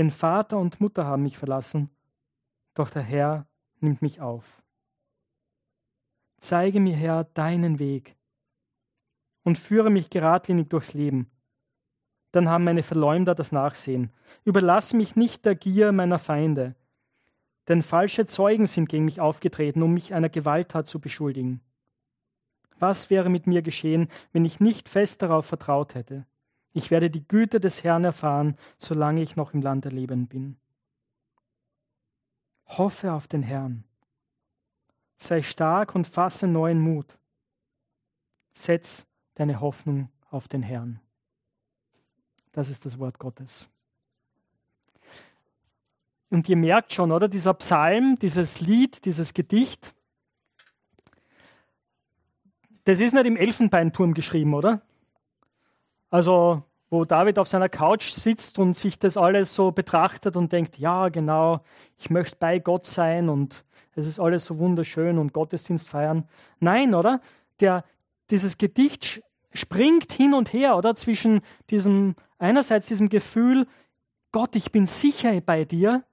Denn 0.00 0.10
Vater 0.10 0.56
und 0.56 0.80
Mutter 0.80 1.04
haben 1.04 1.24
mich 1.24 1.36
verlassen, 1.36 1.90
doch 2.72 2.88
der 2.88 3.02
Herr 3.02 3.46
nimmt 3.80 4.00
mich 4.00 4.22
auf. 4.22 4.62
Zeige 6.38 6.80
mir, 6.80 6.96
Herr, 6.96 7.24
deinen 7.24 7.78
Weg 7.78 8.16
und 9.44 9.58
führe 9.58 9.90
mich 9.90 10.08
geradlinig 10.08 10.70
durchs 10.70 10.94
Leben. 10.94 11.30
Dann 12.32 12.48
haben 12.48 12.64
meine 12.64 12.82
Verleumder 12.82 13.34
das 13.34 13.52
Nachsehen. 13.52 14.10
Überlass 14.46 14.94
mich 14.94 15.16
nicht 15.16 15.44
der 15.44 15.54
Gier 15.54 15.92
meiner 15.92 16.18
Feinde, 16.18 16.76
denn 17.68 17.82
falsche 17.82 18.24
Zeugen 18.24 18.64
sind 18.64 18.88
gegen 18.88 19.04
mich 19.04 19.20
aufgetreten, 19.20 19.82
um 19.82 19.92
mich 19.92 20.14
einer 20.14 20.30
Gewalttat 20.30 20.86
zu 20.86 20.98
beschuldigen. 20.98 21.60
Was 22.78 23.10
wäre 23.10 23.28
mit 23.28 23.46
mir 23.46 23.60
geschehen, 23.60 24.08
wenn 24.32 24.46
ich 24.46 24.60
nicht 24.60 24.88
fest 24.88 25.20
darauf 25.20 25.44
vertraut 25.44 25.94
hätte? 25.94 26.24
Ich 26.72 26.90
werde 26.90 27.10
die 27.10 27.26
Güte 27.26 27.60
des 27.60 27.82
Herrn 27.82 28.04
erfahren, 28.04 28.56
solange 28.78 29.22
ich 29.22 29.36
noch 29.36 29.54
im 29.54 29.62
Land 29.62 29.84
der 29.84 29.92
Leben 29.92 30.28
bin. 30.28 30.56
Hoffe 32.66 33.12
auf 33.12 33.26
den 33.26 33.42
Herrn. 33.42 33.84
Sei 35.16 35.42
stark 35.42 35.94
und 35.94 36.06
fasse 36.06 36.46
neuen 36.46 36.78
Mut. 36.78 37.18
Setz 38.52 39.06
deine 39.34 39.60
Hoffnung 39.60 40.08
auf 40.30 40.48
den 40.48 40.62
Herrn. 40.62 41.00
Das 42.52 42.68
ist 42.68 42.84
das 42.84 42.98
Wort 42.98 43.18
Gottes. 43.18 43.68
Und 46.30 46.48
ihr 46.48 46.56
merkt 46.56 46.92
schon, 46.92 47.10
oder? 47.10 47.28
Dieser 47.28 47.54
Psalm, 47.54 48.16
dieses 48.20 48.60
Lied, 48.60 49.04
dieses 49.04 49.34
Gedicht, 49.34 49.94
das 52.84 53.00
ist 53.00 53.12
nicht 53.12 53.26
im 53.26 53.36
Elfenbeinturm 53.36 54.14
geschrieben, 54.14 54.54
oder? 54.54 54.80
Also, 56.10 56.62
wo 56.90 57.04
David 57.04 57.38
auf 57.38 57.48
seiner 57.48 57.68
Couch 57.68 58.10
sitzt 58.10 58.58
und 58.58 58.76
sich 58.76 58.98
das 58.98 59.16
alles 59.16 59.54
so 59.54 59.70
betrachtet 59.70 60.36
und 60.36 60.52
denkt, 60.52 60.76
ja, 60.76 61.08
genau, 61.08 61.60
ich 61.96 62.10
möchte 62.10 62.36
bei 62.38 62.58
Gott 62.58 62.86
sein 62.86 63.28
und 63.28 63.64
es 63.94 64.06
ist 64.06 64.18
alles 64.18 64.44
so 64.44 64.58
wunderschön 64.58 65.18
und 65.18 65.32
Gottesdienst 65.32 65.88
feiern. 65.88 66.28
Nein, 66.58 66.94
oder? 66.94 67.20
Der, 67.60 67.84
dieses 68.30 68.58
Gedicht 68.58 69.22
springt 69.52 70.12
hin 70.12 70.34
und 70.34 70.52
her, 70.52 70.76
oder? 70.76 70.94
Zwischen 70.94 71.42
diesem, 71.70 72.16
einerseits 72.38 72.88
diesem 72.88 73.08
Gefühl, 73.08 73.66
Gott, 74.32 74.54
ich 74.56 74.72
bin 74.72 74.86
sicher 74.86 75.40
bei 75.40 75.64
dir. 75.64 76.04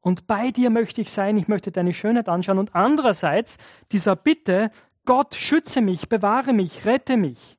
Und 0.00 0.26
bei 0.26 0.50
dir 0.52 0.70
möchte 0.70 1.00
ich 1.00 1.10
sein, 1.10 1.36
ich 1.36 1.48
möchte 1.48 1.72
deine 1.72 1.92
Schönheit 1.92 2.28
anschauen. 2.28 2.58
Und 2.58 2.74
andererseits 2.74 3.58
dieser 3.90 4.14
Bitte, 4.14 4.70
Gott, 5.06 5.34
schütze 5.34 5.80
mich, 5.80 6.08
bewahre 6.08 6.52
mich, 6.52 6.84
rette 6.84 7.16
mich. 7.16 7.56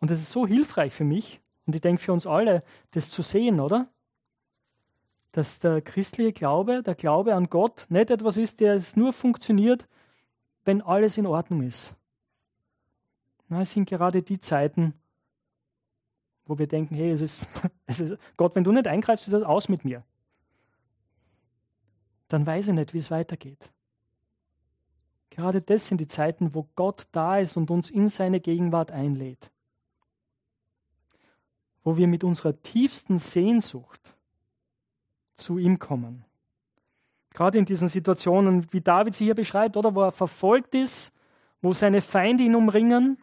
Und 0.00 0.10
das 0.10 0.20
ist 0.20 0.30
so 0.30 0.46
hilfreich 0.46 0.92
für 0.92 1.04
mich 1.04 1.40
und 1.64 1.74
ich 1.74 1.80
denke 1.80 2.02
für 2.02 2.12
uns 2.12 2.26
alle, 2.26 2.62
das 2.90 3.08
zu 3.08 3.22
sehen, 3.22 3.60
oder? 3.60 3.88
Dass 5.32 5.58
der 5.58 5.80
christliche 5.80 6.32
Glaube, 6.32 6.82
der 6.82 6.94
Glaube 6.94 7.34
an 7.34 7.48
Gott 7.48 7.86
nicht 7.88 8.10
etwas 8.10 8.36
ist, 8.36 8.60
der 8.60 8.74
es 8.74 8.96
nur 8.96 9.12
funktioniert, 9.12 9.88
wenn 10.64 10.82
alles 10.82 11.16
in 11.16 11.26
Ordnung 11.26 11.62
ist. 11.62 11.94
Na, 13.48 13.60
es 13.62 13.70
sind 13.70 13.88
gerade 13.88 14.22
die 14.22 14.40
Zeiten, 14.40 14.92
wo 16.46 16.58
wir 16.58 16.66
denken, 16.66 16.94
hey, 16.94 17.10
es 17.10 17.20
ist, 17.20 17.40
es 17.86 18.00
ist, 18.00 18.18
Gott, 18.36 18.54
wenn 18.54 18.64
du 18.64 18.72
nicht 18.72 18.86
eingreifst, 18.86 19.26
ist 19.26 19.32
das 19.32 19.42
aus 19.42 19.68
mit 19.68 19.84
mir. 19.84 20.04
Dann 22.28 22.44
weiß 22.44 22.68
ich 22.68 22.74
nicht, 22.74 22.92
wie 22.92 22.98
es 22.98 23.10
weitergeht. 23.10 23.70
Gerade 25.36 25.60
das 25.60 25.86
sind 25.86 25.98
die 25.98 26.08
Zeiten, 26.08 26.54
wo 26.54 26.66
Gott 26.76 27.08
da 27.12 27.38
ist 27.38 27.58
und 27.58 27.70
uns 27.70 27.90
in 27.90 28.08
seine 28.08 28.40
Gegenwart 28.40 28.90
einlädt. 28.90 29.50
Wo 31.84 31.98
wir 31.98 32.06
mit 32.06 32.24
unserer 32.24 32.58
tiefsten 32.62 33.18
Sehnsucht 33.18 34.16
zu 35.34 35.58
ihm 35.58 35.78
kommen. 35.78 36.24
Gerade 37.34 37.58
in 37.58 37.66
diesen 37.66 37.88
Situationen, 37.88 38.72
wie 38.72 38.80
David 38.80 39.14
sie 39.14 39.24
hier 39.24 39.34
beschreibt, 39.34 39.76
oder 39.76 39.94
wo 39.94 40.04
er 40.04 40.12
verfolgt 40.12 40.74
ist, 40.74 41.12
wo 41.60 41.74
seine 41.74 42.00
Feinde 42.00 42.42
ihn 42.42 42.54
umringen, 42.54 43.18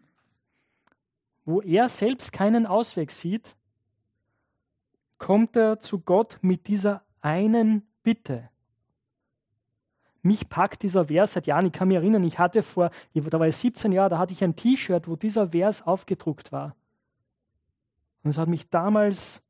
wo 1.45 1.61
er 1.61 1.89
selbst 1.89 2.31
keinen 2.31 2.67
Ausweg 2.67 3.09
sieht, 3.09 3.55
kommt 5.17 5.55
er 5.55 5.79
zu 5.79 5.99
Gott 5.99 6.37
mit 6.41 6.67
dieser 6.67 7.01
einen 7.21 7.87
Bitte. 8.03 8.51
Mich 10.23 10.47
packt 10.47 10.83
dieser 10.83 11.05
Vers 11.05 11.33
seit 11.33 11.47
Jahren. 11.47 11.65
Ich 11.65 11.73
kann 11.73 11.89
mich 11.89 11.97
erinnern, 11.97 12.23
ich 12.23 12.39
hatte 12.39 12.63
vor, 12.63 12.91
da 13.13 13.39
war 13.39 13.47
ich 13.47 13.57
17 13.57 13.91
Jahre, 13.91 14.09
da 14.09 14.17
hatte 14.17 14.31
ich 14.31 14.43
ein 14.43 14.55
T-Shirt, 14.55 15.07
wo 15.07 15.17
dieser 15.17 15.49
Vers 15.49 15.81
aufgedruckt 15.81 16.51
war. 16.53 16.75
Und 18.23 18.29
es 18.29 18.37
hat 18.37 18.47
mich 18.47 18.69
damals 18.69 19.43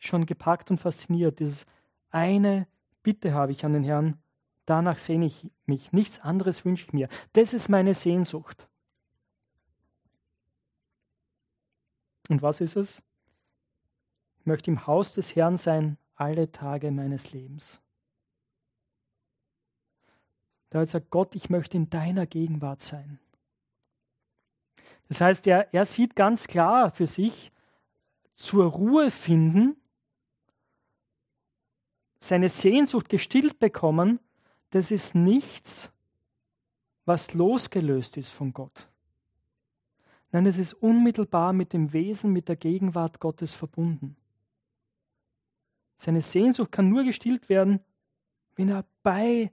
schon 0.00 0.26
gepackt 0.26 0.72
und 0.72 0.78
fasziniert. 0.78 1.38
Dieses 1.38 1.66
eine 2.10 2.66
Bitte 3.04 3.32
habe 3.32 3.52
ich 3.52 3.64
an 3.64 3.72
den 3.72 3.84
Herrn, 3.84 4.20
danach 4.66 4.98
sehne 4.98 5.26
ich 5.26 5.48
mich. 5.66 5.92
Nichts 5.92 6.18
anderes 6.18 6.64
wünsche 6.64 6.86
ich 6.86 6.92
mir. 6.92 7.08
Das 7.32 7.52
ist 7.52 7.68
meine 7.68 7.94
Sehnsucht. 7.94 8.68
Und 12.28 12.42
was 12.42 12.60
ist 12.60 12.76
es? 12.76 13.02
Ich 14.40 14.46
möchte 14.46 14.70
im 14.70 14.86
Haus 14.88 15.14
des 15.14 15.36
Herrn 15.36 15.56
sein 15.56 15.96
alle 16.16 16.50
Tage 16.50 16.90
meines 16.90 17.32
Lebens. 17.32 17.80
Da 20.72 20.78
hat 20.78 20.88
sagt 20.88 21.10
Gott, 21.10 21.34
ich 21.34 21.50
möchte 21.50 21.76
in 21.76 21.90
deiner 21.90 22.24
Gegenwart 22.24 22.80
sein. 22.80 23.18
Das 25.08 25.20
heißt, 25.20 25.46
er, 25.46 25.74
er 25.74 25.84
sieht 25.84 26.16
ganz 26.16 26.46
klar 26.46 26.90
für 26.90 27.06
sich, 27.06 27.52
zur 28.36 28.64
Ruhe 28.64 29.10
finden, 29.10 29.76
seine 32.20 32.48
Sehnsucht 32.48 33.10
gestillt 33.10 33.58
bekommen, 33.58 34.18
das 34.70 34.90
ist 34.90 35.14
nichts, 35.14 35.92
was 37.04 37.34
losgelöst 37.34 38.16
ist 38.16 38.30
von 38.30 38.54
Gott. 38.54 38.88
Nein, 40.30 40.46
es 40.46 40.56
ist 40.56 40.72
unmittelbar 40.72 41.52
mit 41.52 41.74
dem 41.74 41.92
Wesen, 41.92 42.32
mit 42.32 42.48
der 42.48 42.56
Gegenwart 42.56 43.20
Gottes 43.20 43.52
verbunden. 43.52 44.16
Seine 45.98 46.22
Sehnsucht 46.22 46.72
kann 46.72 46.88
nur 46.88 47.04
gestillt 47.04 47.50
werden, 47.50 47.80
wenn 48.56 48.70
er 48.70 48.86
bei 49.02 49.52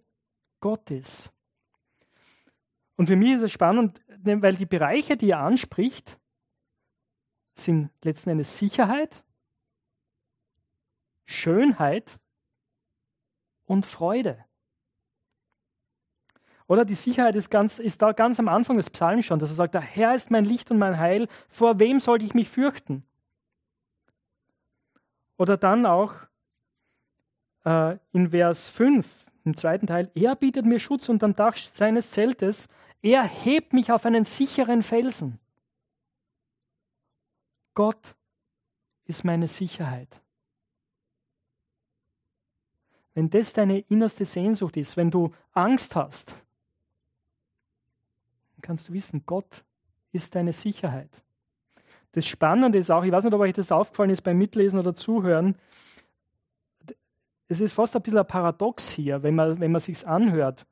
Gott 0.59 0.91
ist. 0.91 1.31
Und 2.95 3.07
für 3.07 3.15
mich 3.15 3.33
ist 3.33 3.43
es 3.43 3.51
spannend, 3.51 4.01
weil 4.07 4.55
die 4.55 4.65
Bereiche, 4.65 5.15
die 5.15 5.29
er 5.29 5.39
anspricht, 5.39 6.19
sind 7.53 7.91
letzten 8.03 8.31
Endes 8.31 8.57
Sicherheit, 8.57 9.23
Schönheit 11.25 12.19
und 13.65 13.85
Freude. 13.85 14.43
Oder 16.67 16.85
die 16.85 16.95
Sicherheit 16.95 17.35
ist, 17.35 17.49
ganz, 17.49 17.79
ist 17.79 18.01
da 18.01 18.11
ganz 18.11 18.39
am 18.39 18.47
Anfang 18.47 18.77
des 18.77 18.89
Psalms 18.89 19.25
schon, 19.25 19.39
dass 19.39 19.49
er 19.49 19.55
sagt, 19.55 19.73
der 19.73 19.81
Herr 19.81 20.13
ist 20.13 20.29
mein 20.29 20.45
Licht 20.45 20.69
und 20.69 20.77
mein 20.77 20.99
Heil, 20.99 21.27
vor 21.47 21.79
wem 21.79 21.99
sollte 21.99 22.25
ich 22.25 22.33
mich 22.33 22.49
fürchten? 22.49 23.03
Oder 25.37 25.57
dann 25.57 25.85
auch 25.85 26.13
äh, 27.65 27.97
in 28.11 28.29
Vers 28.29 28.69
5, 28.69 29.28
im 29.49 29.57
zweiten 29.57 29.87
Teil, 29.87 30.11
er 30.15 30.35
bietet 30.35 30.65
mir 30.65 30.79
Schutz 30.79 31.09
unterm 31.09 31.35
Dach 31.35 31.55
seines 31.57 32.11
Zeltes, 32.11 32.67
er 33.01 33.23
hebt 33.23 33.73
mich 33.73 33.91
auf 33.91 34.05
einen 34.05 34.25
sicheren 34.25 34.83
Felsen. 34.83 35.39
Gott 37.73 38.15
ist 39.05 39.23
meine 39.23 39.47
Sicherheit. 39.47 40.21
Wenn 43.13 43.29
das 43.29 43.53
deine 43.53 43.79
innerste 43.79 44.25
Sehnsucht 44.25 44.77
ist, 44.77 44.95
wenn 44.97 45.11
du 45.11 45.33
Angst 45.51 45.95
hast, 45.95 46.35
kannst 48.61 48.89
du 48.89 48.93
wissen, 48.93 49.23
Gott 49.25 49.63
ist 50.11 50.35
deine 50.35 50.53
Sicherheit. 50.53 51.09
Das 52.11 52.27
Spannende 52.27 52.77
ist 52.77 52.91
auch, 52.91 53.03
ich 53.03 53.11
weiß 53.11 53.23
nicht, 53.23 53.33
ob 53.33 53.41
euch 53.41 53.53
das 53.53 53.71
aufgefallen 53.71 54.09
ist 54.09 54.21
beim 54.21 54.37
Mitlesen 54.37 54.79
oder 54.79 54.93
Zuhören, 54.93 55.55
es 57.49 57.61
ist 57.61 57.73
fast 57.73 57.95
ein 57.95 58.01
bisschen 58.03 58.19
ein 58.19 58.27
Paradox 58.27 58.91
hier, 58.91 59.23
wenn 59.23 59.35
man, 59.35 59.59
wenn 59.59 59.71
man 59.71 59.81
sich 59.81 60.07
anhört. 60.07 60.65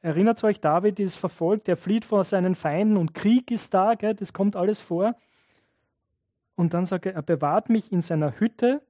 Erinnert 0.00 0.42
euch, 0.44 0.60
David 0.60 1.00
ist 1.00 1.16
verfolgt, 1.16 1.68
er 1.68 1.76
flieht 1.76 2.04
vor 2.04 2.22
seinen 2.22 2.54
Feinden 2.54 2.96
und 2.96 3.12
Krieg 3.12 3.50
ist 3.50 3.74
da, 3.74 3.94
gell, 3.94 4.14
das 4.14 4.32
kommt 4.32 4.54
alles 4.54 4.80
vor. 4.80 5.16
Und 6.54 6.74
dann 6.74 6.86
sagt 6.86 7.06
er, 7.06 7.14
er 7.14 7.22
bewahrt 7.22 7.68
mich 7.70 7.90
in 7.90 8.00
seiner 8.00 8.38
Hütte 8.38 8.82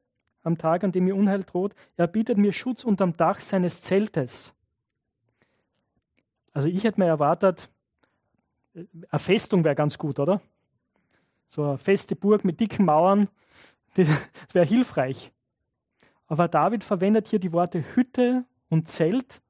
am 0.43 0.59
Tag, 0.59 0.85
an 0.85 0.93
dem 0.93 1.07
mir 1.07 1.17
Unheil 1.17 1.43
droht. 1.43 1.75
Er 1.97 2.07
bietet 2.07 2.37
mir 2.37 2.53
Schutz 2.53 2.85
unterm 2.85 3.17
Dach 3.17 3.41
seines 3.41 3.81
Zeltes. 3.81 4.55
Also 6.53 6.69
ich 6.69 6.85
hätte 6.85 7.01
mir 7.01 7.07
erwartet, 7.07 7.71
eine 8.75 9.19
Festung 9.19 9.65
wäre 9.65 9.75
ganz 9.75 9.97
gut, 9.97 10.19
oder? 10.19 10.43
So 11.49 11.65
eine 11.65 11.79
feste 11.79 12.15
Burg 12.15 12.45
mit 12.45 12.61
dicken 12.61 12.85
Mauern, 12.85 13.29
das 13.95 14.07
wäre 14.53 14.67
hilfreich. 14.67 15.33
Aber 16.27 16.49
David 16.49 16.85
verwendet 16.85 17.29
hier 17.29 17.39
die 17.39 17.53
Worte 17.53 17.85
Hütte 17.95 18.45
und 18.69 18.89
Zelt. 18.89 19.41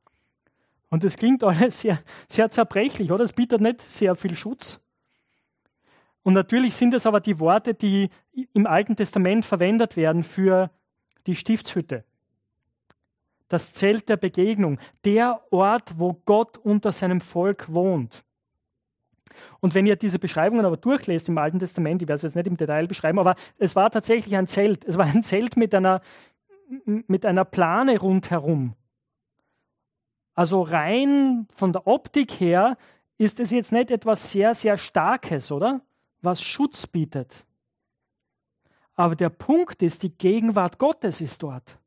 Und 0.89 1.05
das 1.05 1.17
klingt 1.17 1.43
alles 1.43 1.81
sehr, 1.81 1.99
sehr 2.29 2.51
zerbrechlich, 2.51 3.11
oder? 3.11 3.25
Es 3.25 3.33
bietet 3.33 3.61
nicht 3.61 3.83
sehr 3.83 4.15
viel 4.17 4.35
Schutz. 4.35 4.81
Und 6.23 6.35
natürlich 6.35 6.75
sind 6.75 6.93
es 6.93 7.07
aber 7.07 7.21
die 7.21 7.39
Worte, 7.39 7.75
die 7.75 8.11
im 8.53 8.67
Alten 8.67 8.97
Testament 8.97 9.45
verwendet 9.45 9.97
werden 9.97 10.25
für 10.25 10.71
die 11.27 11.37
Stiftshütte 11.37 12.05
das 13.49 13.75
Zelt 13.75 14.09
der 14.09 14.17
Begegnung, 14.17 14.79
der 15.05 15.41
Ort, 15.51 15.99
wo 15.99 16.15
Gott 16.25 16.59
unter 16.59 16.93
seinem 16.93 17.21
Volk 17.21 17.73
wohnt. 17.73 18.25
Und 19.61 19.75
wenn 19.75 19.87
ihr 19.87 19.97
diese 19.97 20.19
Beschreibungen 20.19 20.65
aber 20.65 20.79
durchlest 20.79 21.29
im 21.29 21.39
Alten 21.39 21.59
Testament, 21.59 22.01
ich 22.01 22.09
werde 22.09 22.17
es 22.17 22.23
jetzt 22.23 22.37
nicht 22.37 22.47
im 22.47 22.57
Detail 22.57 22.87
beschreiben, 22.87 23.19
aber 23.19 23.37
es 23.59 23.77
war 23.77 23.91
tatsächlich 23.91 24.35
ein 24.37 24.47
Zelt. 24.47 24.85
Es 24.85 24.97
war 24.97 25.05
ein 25.05 25.23
Zelt 25.23 25.57
mit 25.57 25.75
einer, 25.75 26.01
mit 26.85 27.25
einer 27.25 27.45
Plane 27.45 27.99
rundherum. 27.99 28.75
Also 30.35 30.63
rein 30.63 31.47
von 31.55 31.73
der 31.73 31.87
Optik 31.87 32.41
her 32.41 32.77
ist 33.19 33.41
es 33.41 33.51
jetzt 33.51 33.73
nicht 33.73 33.91
etwas 33.91 34.31
sehr, 34.31 34.55
sehr 34.55 34.77
Starkes, 34.77 35.51
oder? 35.51 35.81
Was 36.21 36.43
Schutz 36.43 36.87
bietet. 36.87 37.47
Aber 38.95 39.17
der 39.17 39.31
Punkt 39.31 39.83
ist, 39.83 40.03
die 40.03 40.17
Gegenwart 40.17 40.79
Gottes 40.79 41.21
ist 41.21 41.43
dort. 41.43 41.79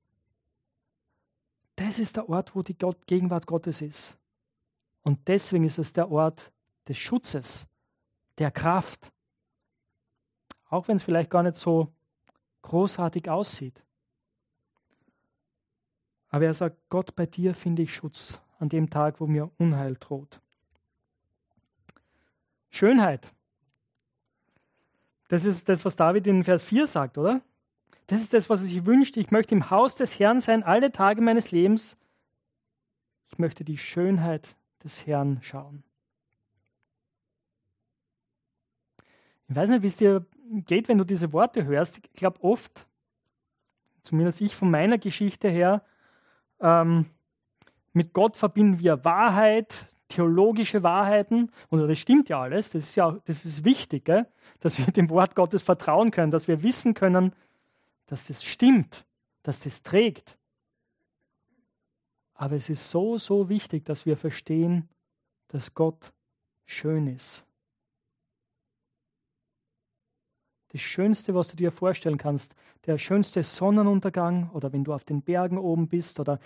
Das 1.75 1.99
ist 1.99 2.17
der 2.17 2.29
Ort, 2.29 2.55
wo 2.55 2.61
die 2.61 2.75
Gegenwart 3.05 3.47
Gottes 3.47 3.81
ist. 3.81 4.17
Und 5.01 5.27
deswegen 5.27 5.63
ist 5.63 5.79
es 5.79 5.93
der 5.93 6.11
Ort 6.11 6.51
des 6.87 6.97
Schutzes, 6.97 7.67
der 8.37 8.51
Kraft. 8.51 9.11
Auch 10.69 10.87
wenn 10.87 10.97
es 10.97 11.03
vielleicht 11.03 11.29
gar 11.29 11.43
nicht 11.43 11.57
so 11.57 11.93
großartig 12.63 13.29
aussieht. 13.29 13.83
Aber 16.29 16.45
er 16.45 16.53
sagt, 16.53 16.77
Gott, 16.89 17.15
bei 17.15 17.25
dir 17.25 17.53
finde 17.53 17.81
ich 17.81 17.93
Schutz 17.93 18.41
an 18.59 18.69
dem 18.69 18.89
Tag, 18.89 19.19
wo 19.19 19.27
mir 19.27 19.51
Unheil 19.57 19.95
droht. 19.95 20.41
Schönheit. 22.69 23.33
Das 25.27 25.45
ist 25.45 25.69
das, 25.69 25.85
was 25.85 25.95
David 25.95 26.27
in 26.27 26.43
Vers 26.43 26.63
4 26.63 26.87
sagt, 26.87 27.17
oder? 27.17 27.41
Das 28.07 28.21
ist 28.21 28.33
das, 28.33 28.49
was 28.49 28.61
er 28.61 28.67
sich 28.67 28.85
wünscht. 28.85 29.17
Ich 29.17 29.31
möchte 29.31 29.53
im 29.53 29.69
Haus 29.69 29.95
des 29.95 30.19
Herrn 30.19 30.39
sein, 30.39 30.63
alle 30.63 30.91
Tage 30.91 31.21
meines 31.21 31.51
Lebens. 31.51 31.97
Ich 33.31 33.37
möchte 33.37 33.63
die 33.63 33.77
Schönheit 33.77 34.57
des 34.83 35.05
Herrn 35.05 35.39
schauen. 35.41 35.83
Ich 39.47 39.55
weiß 39.55 39.69
nicht, 39.69 39.83
wie 39.83 39.87
es 39.87 39.97
dir 39.97 40.25
geht, 40.65 40.87
wenn 40.87 40.97
du 40.97 41.03
diese 41.03 41.33
Worte 41.33 41.65
hörst. 41.65 41.99
Ich 41.99 42.13
glaube 42.13 42.43
oft, 42.43 42.87
zumindest 44.01 44.41
ich 44.41 44.55
von 44.55 44.71
meiner 44.71 44.97
Geschichte 44.97 45.49
her, 45.49 45.83
ähm, 46.59 47.05
mit 47.93 48.13
Gott 48.13 48.37
verbinden 48.37 48.79
wir 48.79 49.03
Wahrheit, 49.03 49.87
theologische 50.09 50.83
Wahrheiten. 50.83 51.51
Und 51.69 51.87
das 51.87 51.99
stimmt 51.99 52.29
ja 52.29 52.41
alles. 52.41 52.71
Das 52.71 52.83
ist 52.83 52.95
ja 52.95 53.17
das 53.25 53.45
ist 53.45 53.63
wichtig, 53.63 54.05
gell? 54.05 54.27
dass 54.59 54.77
wir 54.77 54.85
dem 54.87 55.09
Wort 55.09 55.35
Gottes 55.35 55.61
vertrauen 55.61 56.11
können, 56.11 56.31
dass 56.31 56.47
wir 56.47 56.63
wissen 56.63 56.93
können, 56.93 57.33
dass 58.07 58.27
das 58.27 58.43
stimmt, 58.43 59.05
dass 59.43 59.61
das 59.61 59.83
trägt. 59.83 60.37
Aber 62.33 62.55
es 62.55 62.69
ist 62.69 62.89
so, 62.89 63.17
so 63.17 63.49
wichtig, 63.49 63.85
dass 63.85 64.05
wir 64.05 64.17
verstehen, 64.17 64.87
dass 65.49 65.73
Gott 65.73 66.13
schön 66.65 67.07
ist. 67.07 67.45
Das 70.71 70.81
Schönste, 70.81 71.33
was 71.33 71.47
du 71.47 71.55
dir 71.55 71.71
vorstellen 71.71 72.17
kannst, 72.17 72.55
der 72.85 72.97
schönste 72.97 73.41
Sonnenuntergang 73.43 74.51
oder 74.53 74.71
wenn 74.71 74.83
du 74.83 74.93
auf 74.93 75.03
den 75.03 75.21
Bergen 75.21 75.57
oben 75.57 75.87
bist 75.87 76.19
oder 76.19 76.39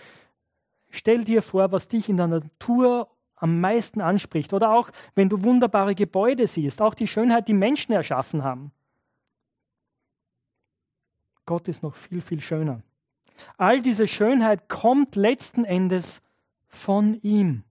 stell 0.90 1.24
dir 1.24 1.42
vor, 1.42 1.72
was 1.72 1.88
dich 1.88 2.08
in 2.08 2.16
der 2.16 2.28
Natur 2.28 3.08
am 3.36 3.60
meisten 3.60 4.00
anspricht 4.00 4.52
oder 4.54 4.72
auch 4.72 4.90
wenn 5.14 5.28
du 5.28 5.42
wunderbare 5.42 5.94
Gebäude 5.94 6.46
siehst, 6.46 6.80
auch 6.80 6.94
die 6.94 7.06
Schönheit, 7.06 7.48
die 7.48 7.54
Menschen 7.54 7.92
erschaffen 7.92 8.42
haben. 8.42 8.72
Gott 11.44 11.68
ist 11.68 11.82
noch 11.82 11.94
viel, 11.94 12.22
viel 12.22 12.40
schöner. 12.40 12.82
All 13.58 13.82
diese 13.82 14.08
Schönheit 14.08 14.68
kommt 14.68 15.16
letzten 15.16 15.64
Endes 15.64 16.22
von 16.68 17.20
ihm. 17.20 17.64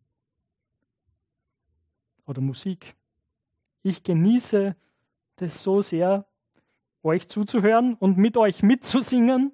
Oder 2.28 2.42
Musik. 2.42 2.96
Ich 3.82 4.04
genieße 4.04 4.76
das 5.38 5.64
so 5.64 5.82
sehr, 5.82 6.26
euch 7.04 7.28
zuzuhören 7.28 7.96
und 7.96 8.18
mit 8.18 8.38
euch 8.38 8.64
mitzusingen. 8.64 9.52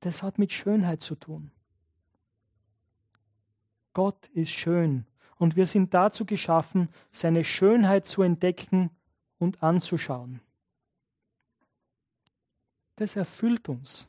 Das 0.00 0.22
hat 0.22 0.38
mit 0.38 0.52
Schönheit 0.52 1.00
zu 1.00 1.14
tun. 1.14 1.50
Gott 3.92 4.26
ist 4.28 4.50
schön 4.50 5.06
und 5.38 5.56
wir 5.56 5.66
sind 5.66 5.94
dazu 5.94 6.26
geschaffen, 6.26 6.90
seine 7.12 7.44
Schönheit 7.44 8.06
zu 8.06 8.22
entdecken 8.22 8.90
und 9.38 9.62
anzuschauen. 9.62 10.40
das 12.96 13.14
erfüllt 13.14 13.68
uns. 13.68 14.08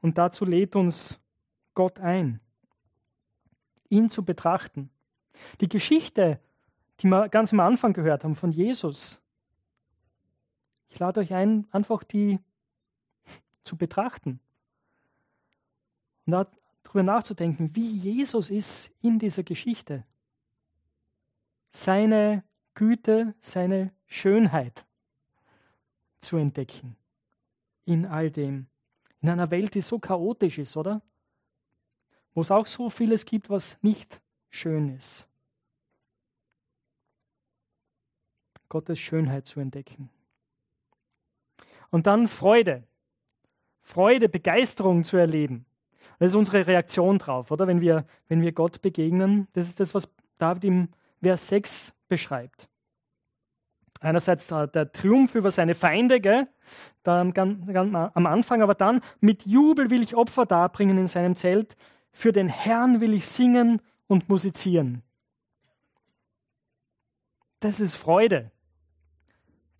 Und 0.00 0.16
dazu 0.18 0.44
lädt 0.44 0.76
uns 0.76 1.20
Gott 1.74 2.00
ein, 2.00 2.40
ihn 3.88 4.08
zu 4.08 4.24
betrachten. 4.24 4.90
Die 5.60 5.68
Geschichte, 5.68 6.40
die 7.00 7.06
wir 7.06 7.28
ganz 7.28 7.52
am 7.52 7.60
Anfang 7.60 7.92
gehört 7.92 8.24
haben 8.24 8.34
von 8.34 8.52
Jesus, 8.52 9.20
ich 10.94 11.00
lade 11.00 11.18
euch 11.18 11.34
ein, 11.34 11.66
einfach 11.72 12.04
die 12.04 12.38
zu 13.64 13.76
betrachten 13.76 14.38
und 16.24 16.46
darüber 16.84 17.02
nachzudenken, 17.02 17.74
wie 17.74 17.96
Jesus 17.96 18.48
ist 18.48 18.92
in 19.02 19.18
dieser 19.18 19.42
Geschichte. 19.42 20.04
Seine 21.72 22.44
Güte, 22.74 23.34
seine 23.40 23.92
Schönheit 24.06 24.86
zu 26.20 26.36
entdecken 26.36 26.94
in 27.84 28.06
all 28.06 28.30
dem. 28.30 28.68
In 29.20 29.30
einer 29.30 29.50
Welt, 29.50 29.74
die 29.74 29.80
so 29.80 29.98
chaotisch 29.98 30.58
ist, 30.58 30.76
oder? 30.76 31.02
Wo 32.34 32.42
es 32.42 32.52
auch 32.52 32.68
so 32.68 32.88
vieles 32.88 33.24
gibt, 33.24 33.50
was 33.50 33.76
nicht 33.82 34.20
schön 34.48 34.94
ist. 34.94 35.26
Gottes 38.68 39.00
Schönheit 39.00 39.46
zu 39.46 39.58
entdecken. 39.58 40.08
Und 41.94 42.08
dann 42.08 42.26
Freude. 42.26 42.82
Freude, 43.80 44.28
Begeisterung 44.28 45.04
zu 45.04 45.16
erleben. 45.16 45.64
Das 46.18 46.30
ist 46.30 46.34
unsere 46.34 46.66
Reaktion 46.66 47.20
drauf, 47.20 47.52
oder? 47.52 47.68
Wenn 47.68 47.80
wir, 47.80 48.04
wenn 48.26 48.42
wir 48.42 48.50
Gott 48.50 48.82
begegnen. 48.82 49.46
Das 49.52 49.68
ist 49.68 49.78
das, 49.78 49.94
was 49.94 50.08
David 50.38 50.64
im 50.64 50.88
Vers 51.22 51.46
6 51.46 51.94
beschreibt. 52.08 52.68
Einerseits 54.00 54.48
der 54.48 54.90
Triumph 54.90 55.36
über 55.36 55.52
seine 55.52 55.76
Feinde, 55.76 56.20
gell? 56.20 56.48
Da, 57.04 57.22
ganz, 57.30 57.64
ganz 57.68 57.94
am 57.94 58.26
Anfang, 58.26 58.60
aber 58.60 58.74
dann 58.74 59.00
mit 59.20 59.46
Jubel 59.46 59.88
will 59.88 60.02
ich 60.02 60.16
Opfer 60.16 60.46
darbringen 60.46 60.98
in 60.98 61.06
seinem 61.06 61.36
Zelt. 61.36 61.76
Für 62.10 62.32
den 62.32 62.48
Herrn 62.48 63.00
will 63.00 63.14
ich 63.14 63.28
singen 63.28 63.80
und 64.08 64.28
musizieren. 64.28 65.04
Das 67.60 67.78
ist 67.78 67.94
Freude. 67.94 68.50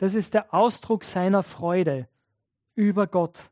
Das 0.04 0.14
ist 0.14 0.34
der 0.34 0.52
Ausdruck 0.52 1.02
seiner 1.02 1.42
Freude 1.42 2.10
über 2.74 3.06
Gott. 3.06 3.50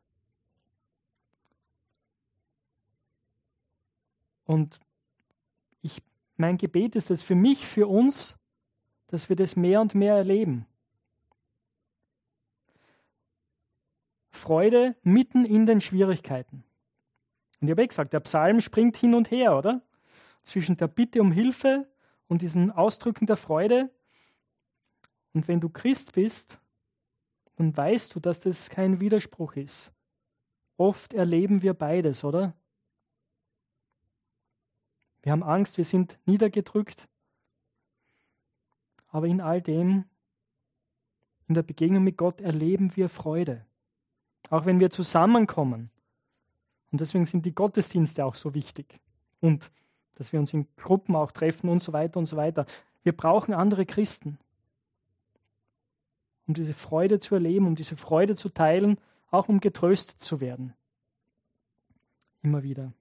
Und 4.45 4.79
ich, 5.81 6.03
mein 6.37 6.59
Gebet 6.59 6.95
ist 6.95 7.09
es 7.09 7.23
für 7.23 7.33
mich, 7.33 7.65
für 7.65 7.87
uns, 7.87 8.37
dass 9.07 9.29
wir 9.29 9.35
das 9.35 9.55
mehr 9.55 9.81
und 9.81 9.95
mehr 9.95 10.13
erleben. 10.13 10.67
Freude 14.29 14.95
mitten 15.01 15.45
in 15.45 15.65
den 15.65 15.81
Schwierigkeiten. 15.81 16.63
Und 17.61 17.67
ich 17.67 17.71
habe 17.71 17.81
eh 17.81 17.87
gesagt, 17.87 18.13
der 18.13 18.19
Psalm 18.19 18.61
springt 18.61 18.95
hin 18.95 19.15
und 19.15 19.31
her, 19.31 19.57
oder? 19.57 19.81
Zwischen 20.43 20.77
der 20.77 20.87
Bitte 20.87 21.19
um 21.19 21.31
Hilfe 21.31 21.89
und 22.27 22.43
diesen 22.43 22.69
Ausdrücken 22.69 23.25
der 23.25 23.37
Freude 23.37 23.89
und 25.33 25.47
wenn 25.47 25.59
du 25.59 25.69
Christ 25.69 26.13
bist, 26.13 26.59
dann 27.55 27.75
weißt 27.75 28.15
du, 28.15 28.19
dass 28.19 28.39
das 28.39 28.69
kein 28.69 28.99
Widerspruch 28.99 29.55
ist. 29.55 29.91
Oft 30.77 31.13
erleben 31.13 31.61
wir 31.61 31.73
beides, 31.73 32.23
oder? 32.23 32.55
Wir 35.21 35.31
haben 35.31 35.43
Angst, 35.43 35.77
wir 35.77 35.85
sind 35.85 36.17
niedergedrückt. 36.25 37.07
Aber 39.07 39.27
in 39.27 39.41
all 39.41 39.61
dem, 39.61 40.05
in 41.47 41.55
der 41.55 41.63
Begegnung 41.63 42.03
mit 42.03 42.17
Gott, 42.17 42.41
erleben 42.41 42.95
wir 42.95 43.09
Freude. 43.09 43.65
Auch 44.49 44.65
wenn 44.65 44.79
wir 44.79 44.89
zusammenkommen. 44.89 45.91
Und 46.91 47.01
deswegen 47.01 47.25
sind 47.25 47.45
die 47.45 47.55
Gottesdienste 47.55 48.25
auch 48.25 48.35
so 48.35 48.53
wichtig. 48.53 48.99
Und 49.39 49.71
dass 50.15 50.33
wir 50.33 50.39
uns 50.39 50.53
in 50.53 50.67
Gruppen 50.75 51.15
auch 51.15 51.31
treffen 51.31 51.69
und 51.69 51.81
so 51.81 51.93
weiter 51.93 52.19
und 52.19 52.25
so 52.25 52.35
weiter. 52.35 52.65
Wir 53.03 53.15
brauchen 53.15 53.53
andere 53.53 53.85
Christen 53.85 54.37
um 56.53 56.55
diese 56.55 56.75
Freude 56.75 57.19
zu 57.19 57.33
erleben, 57.33 57.65
um 57.65 57.75
diese 57.75 57.97
Freude 57.97 58.35
zu 58.35 58.47
teilen, 58.47 58.99
auch 59.31 59.49
um 59.49 59.59
getröstet 59.59 60.21
zu 60.21 60.39
werden. 60.39 60.75
Immer 62.43 62.61
wieder. 62.61 62.93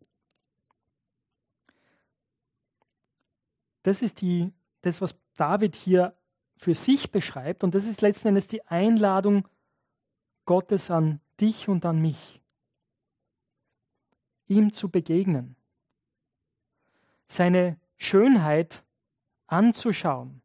Das 3.82 4.00
ist 4.00 4.22
die, 4.22 4.54
das, 4.80 5.02
was 5.02 5.18
David 5.36 5.76
hier 5.76 6.16
für 6.56 6.74
sich 6.74 7.10
beschreibt. 7.10 7.62
Und 7.62 7.74
das 7.74 7.84
ist 7.84 8.00
letzten 8.00 8.28
Endes 8.28 8.46
die 8.46 8.66
Einladung 8.66 9.46
Gottes 10.46 10.90
an 10.90 11.20
dich 11.38 11.68
und 11.68 11.84
an 11.84 12.00
mich, 12.00 12.40
ihm 14.46 14.72
zu 14.72 14.88
begegnen, 14.88 15.56
seine 17.26 17.78
Schönheit 17.98 18.82
anzuschauen, 19.46 20.40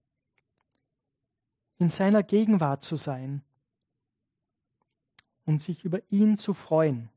in 1.79 1.89
seiner 1.89 2.23
Gegenwart 2.23 2.83
zu 2.83 2.95
sein 2.95 3.43
und 5.45 5.61
sich 5.61 5.83
über 5.85 6.01
ihn 6.09 6.37
zu 6.37 6.53
freuen. 6.53 7.09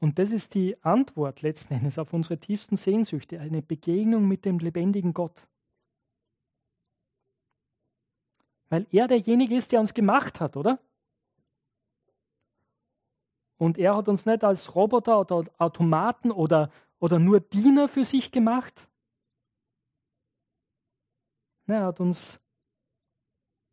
Und 0.00 0.18
das 0.18 0.32
ist 0.32 0.54
die 0.54 0.76
Antwort 0.82 1.42
letzten 1.42 1.74
Endes 1.74 1.98
auf 1.98 2.12
unsere 2.12 2.38
tiefsten 2.38 2.76
Sehnsüchte, 2.76 3.40
eine 3.40 3.62
Begegnung 3.62 4.28
mit 4.28 4.44
dem 4.44 4.58
lebendigen 4.58 5.14
Gott. 5.14 5.46
Weil 8.68 8.86
er 8.90 9.08
derjenige 9.08 9.56
ist, 9.56 9.72
der 9.72 9.80
uns 9.80 9.94
gemacht 9.94 10.40
hat, 10.40 10.56
oder? 10.56 10.78
Und 13.56 13.78
er 13.78 13.96
hat 13.96 14.08
uns 14.08 14.26
nicht 14.26 14.44
als 14.44 14.74
Roboter 14.74 15.20
oder 15.20 15.44
Automaten 15.58 16.30
oder, 16.30 16.70
oder 16.98 17.18
nur 17.18 17.40
Diener 17.40 17.88
für 17.88 18.04
sich 18.04 18.30
gemacht, 18.30 18.88
er 21.66 21.84
hat 21.84 22.00
uns 22.00 22.40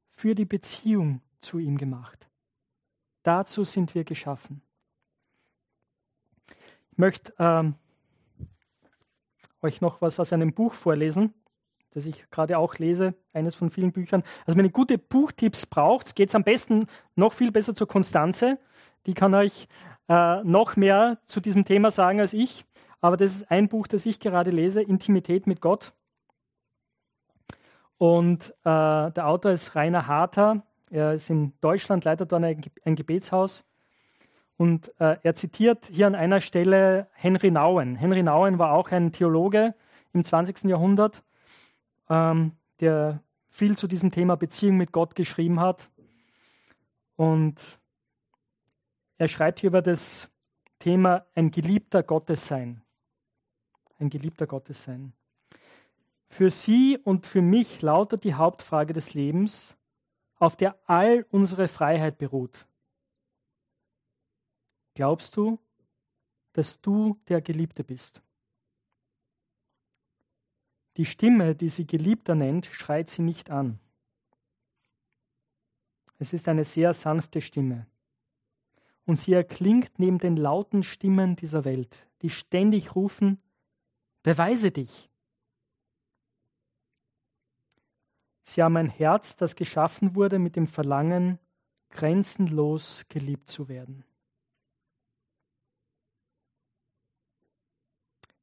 für 0.09 0.35
die 0.35 0.45
Beziehung 0.45 1.21
zu 1.39 1.59
ihm 1.59 1.77
gemacht. 1.77 2.29
Dazu 3.23 3.63
sind 3.63 3.95
wir 3.95 4.03
geschaffen. 4.03 4.61
Ich 6.91 6.97
möchte 6.97 7.33
ähm, 7.39 7.75
euch 9.61 9.81
noch 9.81 10.01
was 10.01 10.19
aus 10.19 10.33
einem 10.33 10.53
Buch 10.53 10.73
vorlesen, 10.73 11.33
das 11.91 12.05
ich 12.05 12.29
gerade 12.29 12.57
auch 12.57 12.77
lese, 12.77 13.15
eines 13.33 13.55
von 13.55 13.69
vielen 13.69 13.91
Büchern. 13.91 14.23
Also 14.45 14.57
wenn 14.57 14.65
ihr 14.65 14.71
gute 14.71 14.97
Buchtipps 14.97 15.65
braucht, 15.65 16.15
geht 16.15 16.29
es 16.29 16.35
am 16.35 16.43
besten 16.43 16.87
noch 17.15 17.33
viel 17.33 17.51
besser 17.51 17.75
zur 17.75 17.87
Konstanze. 17.87 18.59
Die 19.05 19.13
kann 19.13 19.33
euch 19.33 19.67
äh, 20.07 20.43
noch 20.43 20.75
mehr 20.75 21.19
zu 21.25 21.39
diesem 21.39 21.65
Thema 21.65 21.91
sagen 21.91 22.19
als 22.19 22.33
ich. 22.33 22.65
Aber 23.01 23.17
das 23.17 23.35
ist 23.35 23.51
ein 23.51 23.67
Buch, 23.67 23.87
das 23.87 24.05
ich 24.05 24.19
gerade 24.19 24.51
lese, 24.51 24.81
Intimität 24.81 25.47
mit 25.47 25.61
Gott. 25.61 25.93
Und 28.01 28.49
äh, 28.63 29.11
der 29.11 29.27
Autor 29.27 29.51
ist 29.51 29.75
Rainer 29.75 30.07
Harter. 30.07 30.63
Er 30.89 31.13
ist 31.13 31.29
in 31.29 31.53
Deutschland, 31.61 32.03
leitet 32.03 32.31
dort 32.31 32.43
ein, 32.43 32.59
ein 32.83 32.95
Gebetshaus. 32.95 33.63
Und 34.57 34.91
äh, 34.99 35.17
er 35.21 35.35
zitiert 35.35 35.85
hier 35.85 36.07
an 36.07 36.15
einer 36.15 36.41
Stelle 36.41 37.09
Henry 37.13 37.51
Nouwen. 37.51 37.95
Henry 37.95 38.23
Nouwen 38.23 38.57
war 38.57 38.71
auch 38.71 38.89
ein 38.89 39.11
Theologe 39.11 39.75
im 40.13 40.23
20. 40.23 40.63
Jahrhundert, 40.63 41.21
ähm, 42.09 42.53
der 42.79 43.21
viel 43.49 43.77
zu 43.77 43.85
diesem 43.85 44.09
Thema 44.09 44.35
Beziehung 44.35 44.77
mit 44.77 44.91
Gott 44.91 45.13
geschrieben 45.13 45.59
hat. 45.59 45.87
Und 47.17 47.79
er 49.19 49.27
schreibt 49.27 49.59
hier 49.59 49.67
über 49.67 49.83
das 49.83 50.31
Thema 50.79 51.27
ein 51.35 51.51
geliebter 51.51 52.01
Gottes 52.01 52.47
sein. 52.47 52.81
Ein 53.99 54.09
geliebter 54.09 54.47
Gottes 54.47 54.81
sein. 54.81 55.13
Für 56.31 56.49
Sie 56.49 56.97
und 56.97 57.25
für 57.25 57.41
mich 57.41 57.81
lautet 57.81 58.23
die 58.23 58.35
Hauptfrage 58.35 58.93
des 58.93 59.13
Lebens, 59.13 59.75
auf 60.37 60.55
der 60.55 60.79
all 60.89 61.25
unsere 61.29 61.67
Freiheit 61.67 62.17
beruht. 62.17 62.65
Glaubst 64.93 65.35
du, 65.35 65.59
dass 66.53 66.79
du 66.79 67.19
der 67.27 67.41
Geliebte 67.41 67.83
bist? 67.83 68.21
Die 70.95 71.05
Stimme, 71.05 71.53
die 71.53 71.67
sie 71.67 71.85
Geliebter 71.85 72.33
nennt, 72.33 72.65
schreit 72.65 73.09
sie 73.09 73.23
nicht 73.23 73.51
an. 73.51 73.77
Es 76.17 76.31
ist 76.31 76.47
eine 76.47 76.63
sehr 76.63 76.93
sanfte 76.93 77.41
Stimme. 77.41 77.87
Und 79.05 79.17
sie 79.17 79.33
erklingt 79.33 79.99
neben 79.99 80.17
den 80.17 80.37
lauten 80.37 80.83
Stimmen 80.83 81.35
dieser 81.35 81.65
Welt, 81.65 82.07
die 82.21 82.29
ständig 82.29 82.95
rufen, 82.95 83.41
beweise 84.23 84.71
dich, 84.71 85.10
Sie 88.43 88.61
haben 88.63 88.77
ein 88.77 88.89
Herz, 88.89 89.35
das 89.35 89.55
geschaffen 89.55 90.15
wurde 90.15 90.39
mit 90.39 90.55
dem 90.55 90.67
Verlangen, 90.67 91.39
grenzenlos 91.89 93.05
geliebt 93.09 93.49
zu 93.49 93.67
werden. 93.67 94.03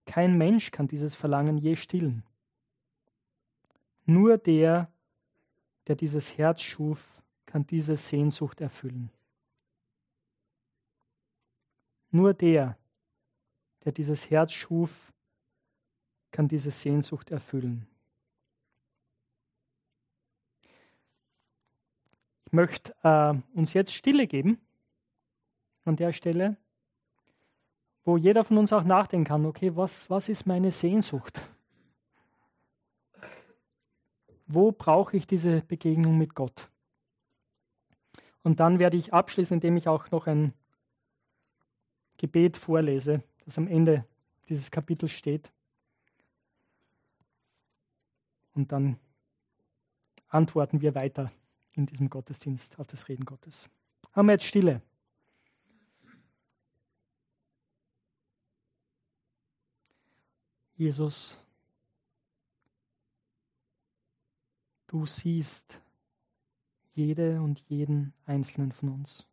Kein 0.06 0.38
Mensch 0.38 0.70
kann 0.70 0.88
dieses 0.88 1.14
Verlangen 1.14 1.58
je 1.58 1.76
stillen. 1.76 2.24
Nur 4.06 4.38
der, 4.38 4.90
der 5.87 5.96
dieses 5.96 6.38
Herz 6.38 6.62
schuf, 6.62 7.22
kann 7.44 7.66
diese 7.66 7.96
Sehnsucht 7.96 8.61
erfüllen. 8.61 9.11
Nur 12.11 12.32
der, 12.32 12.78
der 13.84 13.92
dieses 13.92 14.30
Herz 14.30 14.52
schuf, 14.52 15.12
kann 16.30 16.48
diese 16.48 16.70
Sehnsucht 16.70 17.30
erfüllen. 17.30 17.87
Ich 22.48 22.52
möchte 22.54 22.94
äh, 23.02 23.34
uns 23.58 23.74
jetzt 23.74 23.92
Stille 23.92 24.26
geben 24.26 24.58
an 25.84 25.96
der 25.96 26.12
Stelle, 26.12 26.56
wo 28.06 28.16
jeder 28.16 28.42
von 28.42 28.56
uns 28.56 28.72
auch 28.72 28.84
nachdenken 28.84 29.26
kann, 29.26 29.44
okay, 29.44 29.76
was, 29.76 30.08
was 30.08 30.30
ist 30.30 30.46
meine 30.46 30.72
Sehnsucht? 30.72 31.42
Wo 34.46 34.72
brauche 34.72 35.14
ich 35.14 35.26
diese 35.26 35.61
Begegnung 35.61 36.16
mit 36.16 36.34
Gott? 36.34 36.70
Und 38.42 38.61
dann 38.61 38.78
werde 38.78 38.96
ich 38.96 39.12
abschließen, 39.12 39.56
indem 39.56 39.76
ich 39.76 39.87
auch 39.87 40.11
noch 40.11 40.26
ein 40.26 40.54
Gebet 42.16 42.56
vorlese, 42.56 43.22
das 43.44 43.58
am 43.58 43.68
Ende 43.68 44.06
dieses 44.48 44.70
Kapitels 44.70 45.12
steht. 45.12 45.52
Und 48.54 48.72
dann 48.72 48.98
antworten 50.28 50.80
wir 50.80 50.94
weiter 50.94 51.30
in 51.78 51.86
diesem 51.86 52.10
Gottesdienst 52.10 52.78
auf 52.78 52.86
das 52.88 53.08
Reden 53.08 53.24
Gottes. 53.24 53.70
Haben 54.12 54.26
wir 54.26 54.32
jetzt 54.32 54.44
Stille? 54.44 54.82
Jesus, 60.74 61.36
du 64.86 65.06
siehst 65.06 65.80
jede 66.94 67.40
und 67.40 67.60
jeden 67.68 68.12
einzelnen 68.26 68.72
von 68.72 68.90
uns. 68.90 69.26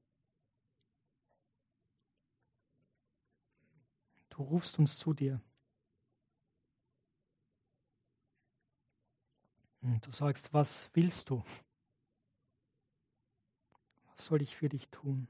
Du 4.29 4.41
rufst 4.43 4.79
uns 4.79 4.97
zu 4.97 5.13
dir. 5.13 5.39
Und 9.81 10.05
du 10.05 10.11
sagst, 10.11 10.51
was 10.51 10.89
willst 10.93 11.29
du? 11.29 11.43
Soll 14.15 14.41
ich 14.41 14.55
für 14.55 14.69
dich 14.69 14.89
tun? 14.89 15.27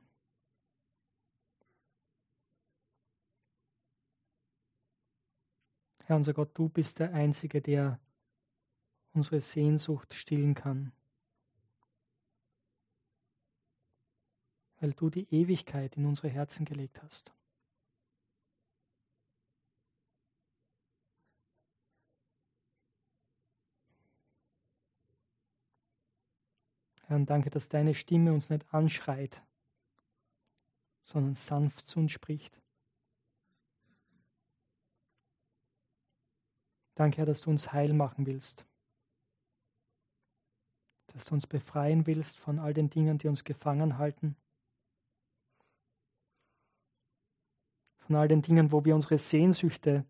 Herr 6.05 6.15
unser 6.15 6.33
Gott, 6.33 6.51
du 6.53 6.69
bist 6.69 6.99
der 6.99 7.13
Einzige, 7.13 7.61
der 7.61 7.99
unsere 9.13 9.41
Sehnsucht 9.41 10.13
stillen 10.13 10.53
kann. 10.53 10.91
Weil 14.79 14.93
du 14.93 15.09
die 15.09 15.27
Ewigkeit 15.33 15.97
in 15.97 16.05
unsere 16.05 16.29
Herzen 16.29 16.63
gelegt 16.65 17.01
hast. 17.01 17.33
Herr, 27.07 27.19
danke, 27.19 27.51
dass 27.51 27.69
deine 27.69 27.93
Stimme 27.93 28.33
uns 28.33 28.49
nicht 28.49 28.65
anschreit, 28.73 29.43
sondern 31.03 31.35
sanft 31.35 31.87
zu 31.87 31.99
uns 31.99 32.11
spricht. 32.11 32.59
Danke, 36.95 37.17
Herr, 37.17 37.25
dass 37.25 37.41
du 37.41 37.51
uns 37.51 37.71
heil 37.71 37.93
machen 37.93 38.25
willst. 38.25 38.65
Dass 41.07 41.25
du 41.25 41.35
uns 41.35 41.45
befreien 41.45 42.07
willst 42.07 42.39
von 42.39 42.57
all 42.57 42.73
den 42.73 42.89
Dingen, 42.89 43.17
die 43.17 43.27
uns 43.27 43.43
gefangen 43.43 43.97
halten. 43.97 44.35
Von 47.97 48.15
all 48.15 48.27
den 48.27 48.41
Dingen, 48.41 48.71
wo 48.71 48.83
wir 48.83 48.95
unsere 48.95 49.17
Sehnsüchte 49.17 50.05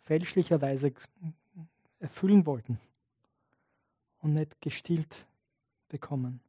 fälschlicherweise 0.00 0.92
erfüllen 1.98 2.46
wollten 2.46 2.78
und 4.24 4.32
nicht 4.32 4.58
gestillt 4.62 5.26
bekommen. 5.88 6.40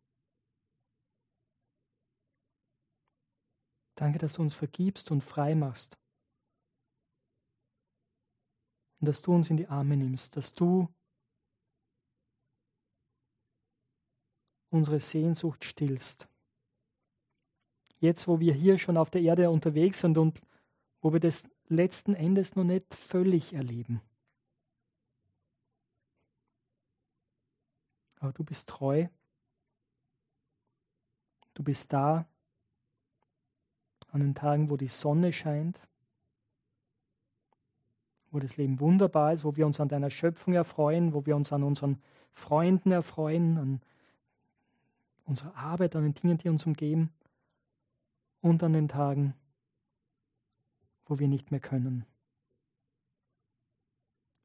Danke, 3.95 4.17
dass 4.17 4.33
du 4.33 4.41
uns 4.41 4.53
vergibst 4.53 5.11
und 5.11 5.21
frei 5.21 5.55
machst. 5.55 5.97
Und 8.99 9.07
dass 9.07 9.21
du 9.21 9.33
uns 9.33 9.49
in 9.49 9.57
die 9.57 9.67
Arme 9.67 9.97
nimmst, 9.97 10.37
dass 10.37 10.53
du 10.53 10.87
unsere 14.69 15.01
Sehnsucht 15.01 15.65
stillst. 15.65 16.27
Jetzt, 17.99 18.27
wo 18.27 18.39
wir 18.39 18.53
hier 18.53 18.77
schon 18.77 18.97
auf 18.97 19.09
der 19.09 19.21
Erde 19.21 19.49
unterwegs 19.49 19.99
sind 19.99 20.17
und 20.17 20.41
wo 21.01 21.11
wir 21.11 21.19
das 21.19 21.43
letzten 21.67 22.13
Endes 22.13 22.55
noch 22.55 22.63
nicht 22.63 22.93
völlig 22.93 23.53
erleben. 23.53 24.01
Aber 28.25 28.33
du 28.33 28.43
bist 28.43 28.67
treu. 28.67 29.07
Du 31.53 31.63
bist 31.63 31.93
da 31.93 32.25
an 34.11 34.19
den 34.19 34.35
Tagen, 34.35 34.69
wo 34.69 34.77
die 34.77 34.87
Sonne 34.87 35.31
scheint 35.31 35.79
wo 38.35 38.39
das 38.39 38.57
Leben 38.57 38.81
wunderbar 38.81 39.31
ist, 39.31 39.45
wo 39.45 39.55
wir 39.55 39.65
uns 39.65 39.79
an 39.79 39.87
deiner 39.87 40.09
Schöpfung 40.09 40.53
erfreuen, 40.53 41.13
wo 41.13 41.25
wir 41.25 41.37
uns 41.37 41.53
an 41.53 41.63
unseren 41.63 42.01
Freunden 42.33 42.91
erfreuen, 42.91 43.57
an 43.57 43.81
unserer 45.23 45.55
Arbeit, 45.55 45.95
an 45.95 46.03
den 46.03 46.13
Dingen, 46.15 46.37
die 46.37 46.49
uns 46.49 46.65
umgeben 46.65 47.13
und 48.41 48.61
an 48.61 48.73
den 48.73 48.89
Tagen, 48.89 49.35
wo 51.05 51.17
wir 51.17 51.29
nicht 51.29 51.49
mehr 51.49 51.61
können, 51.61 52.05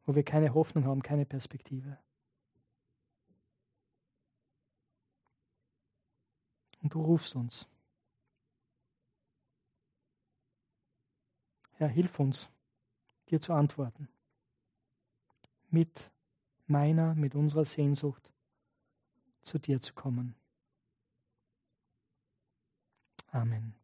wo 0.04 0.14
wir 0.14 0.22
keine 0.22 0.54
Hoffnung 0.54 0.84
haben, 0.84 1.02
keine 1.02 1.26
Perspektive. 1.26 1.98
Und 6.82 6.94
du 6.94 7.02
rufst 7.02 7.34
uns. 7.34 7.66
Herr, 11.72 11.88
hilf 11.88 12.18
uns 12.18 12.48
dir 13.28 13.40
zu 13.40 13.52
antworten. 13.52 14.08
Mit 15.70 16.10
meiner, 16.66 17.14
mit 17.14 17.34
unserer 17.34 17.64
Sehnsucht 17.64 18.30
zu 19.42 19.58
dir 19.58 19.80
zu 19.80 19.94
kommen. 19.94 20.34
Amen. 23.32 23.79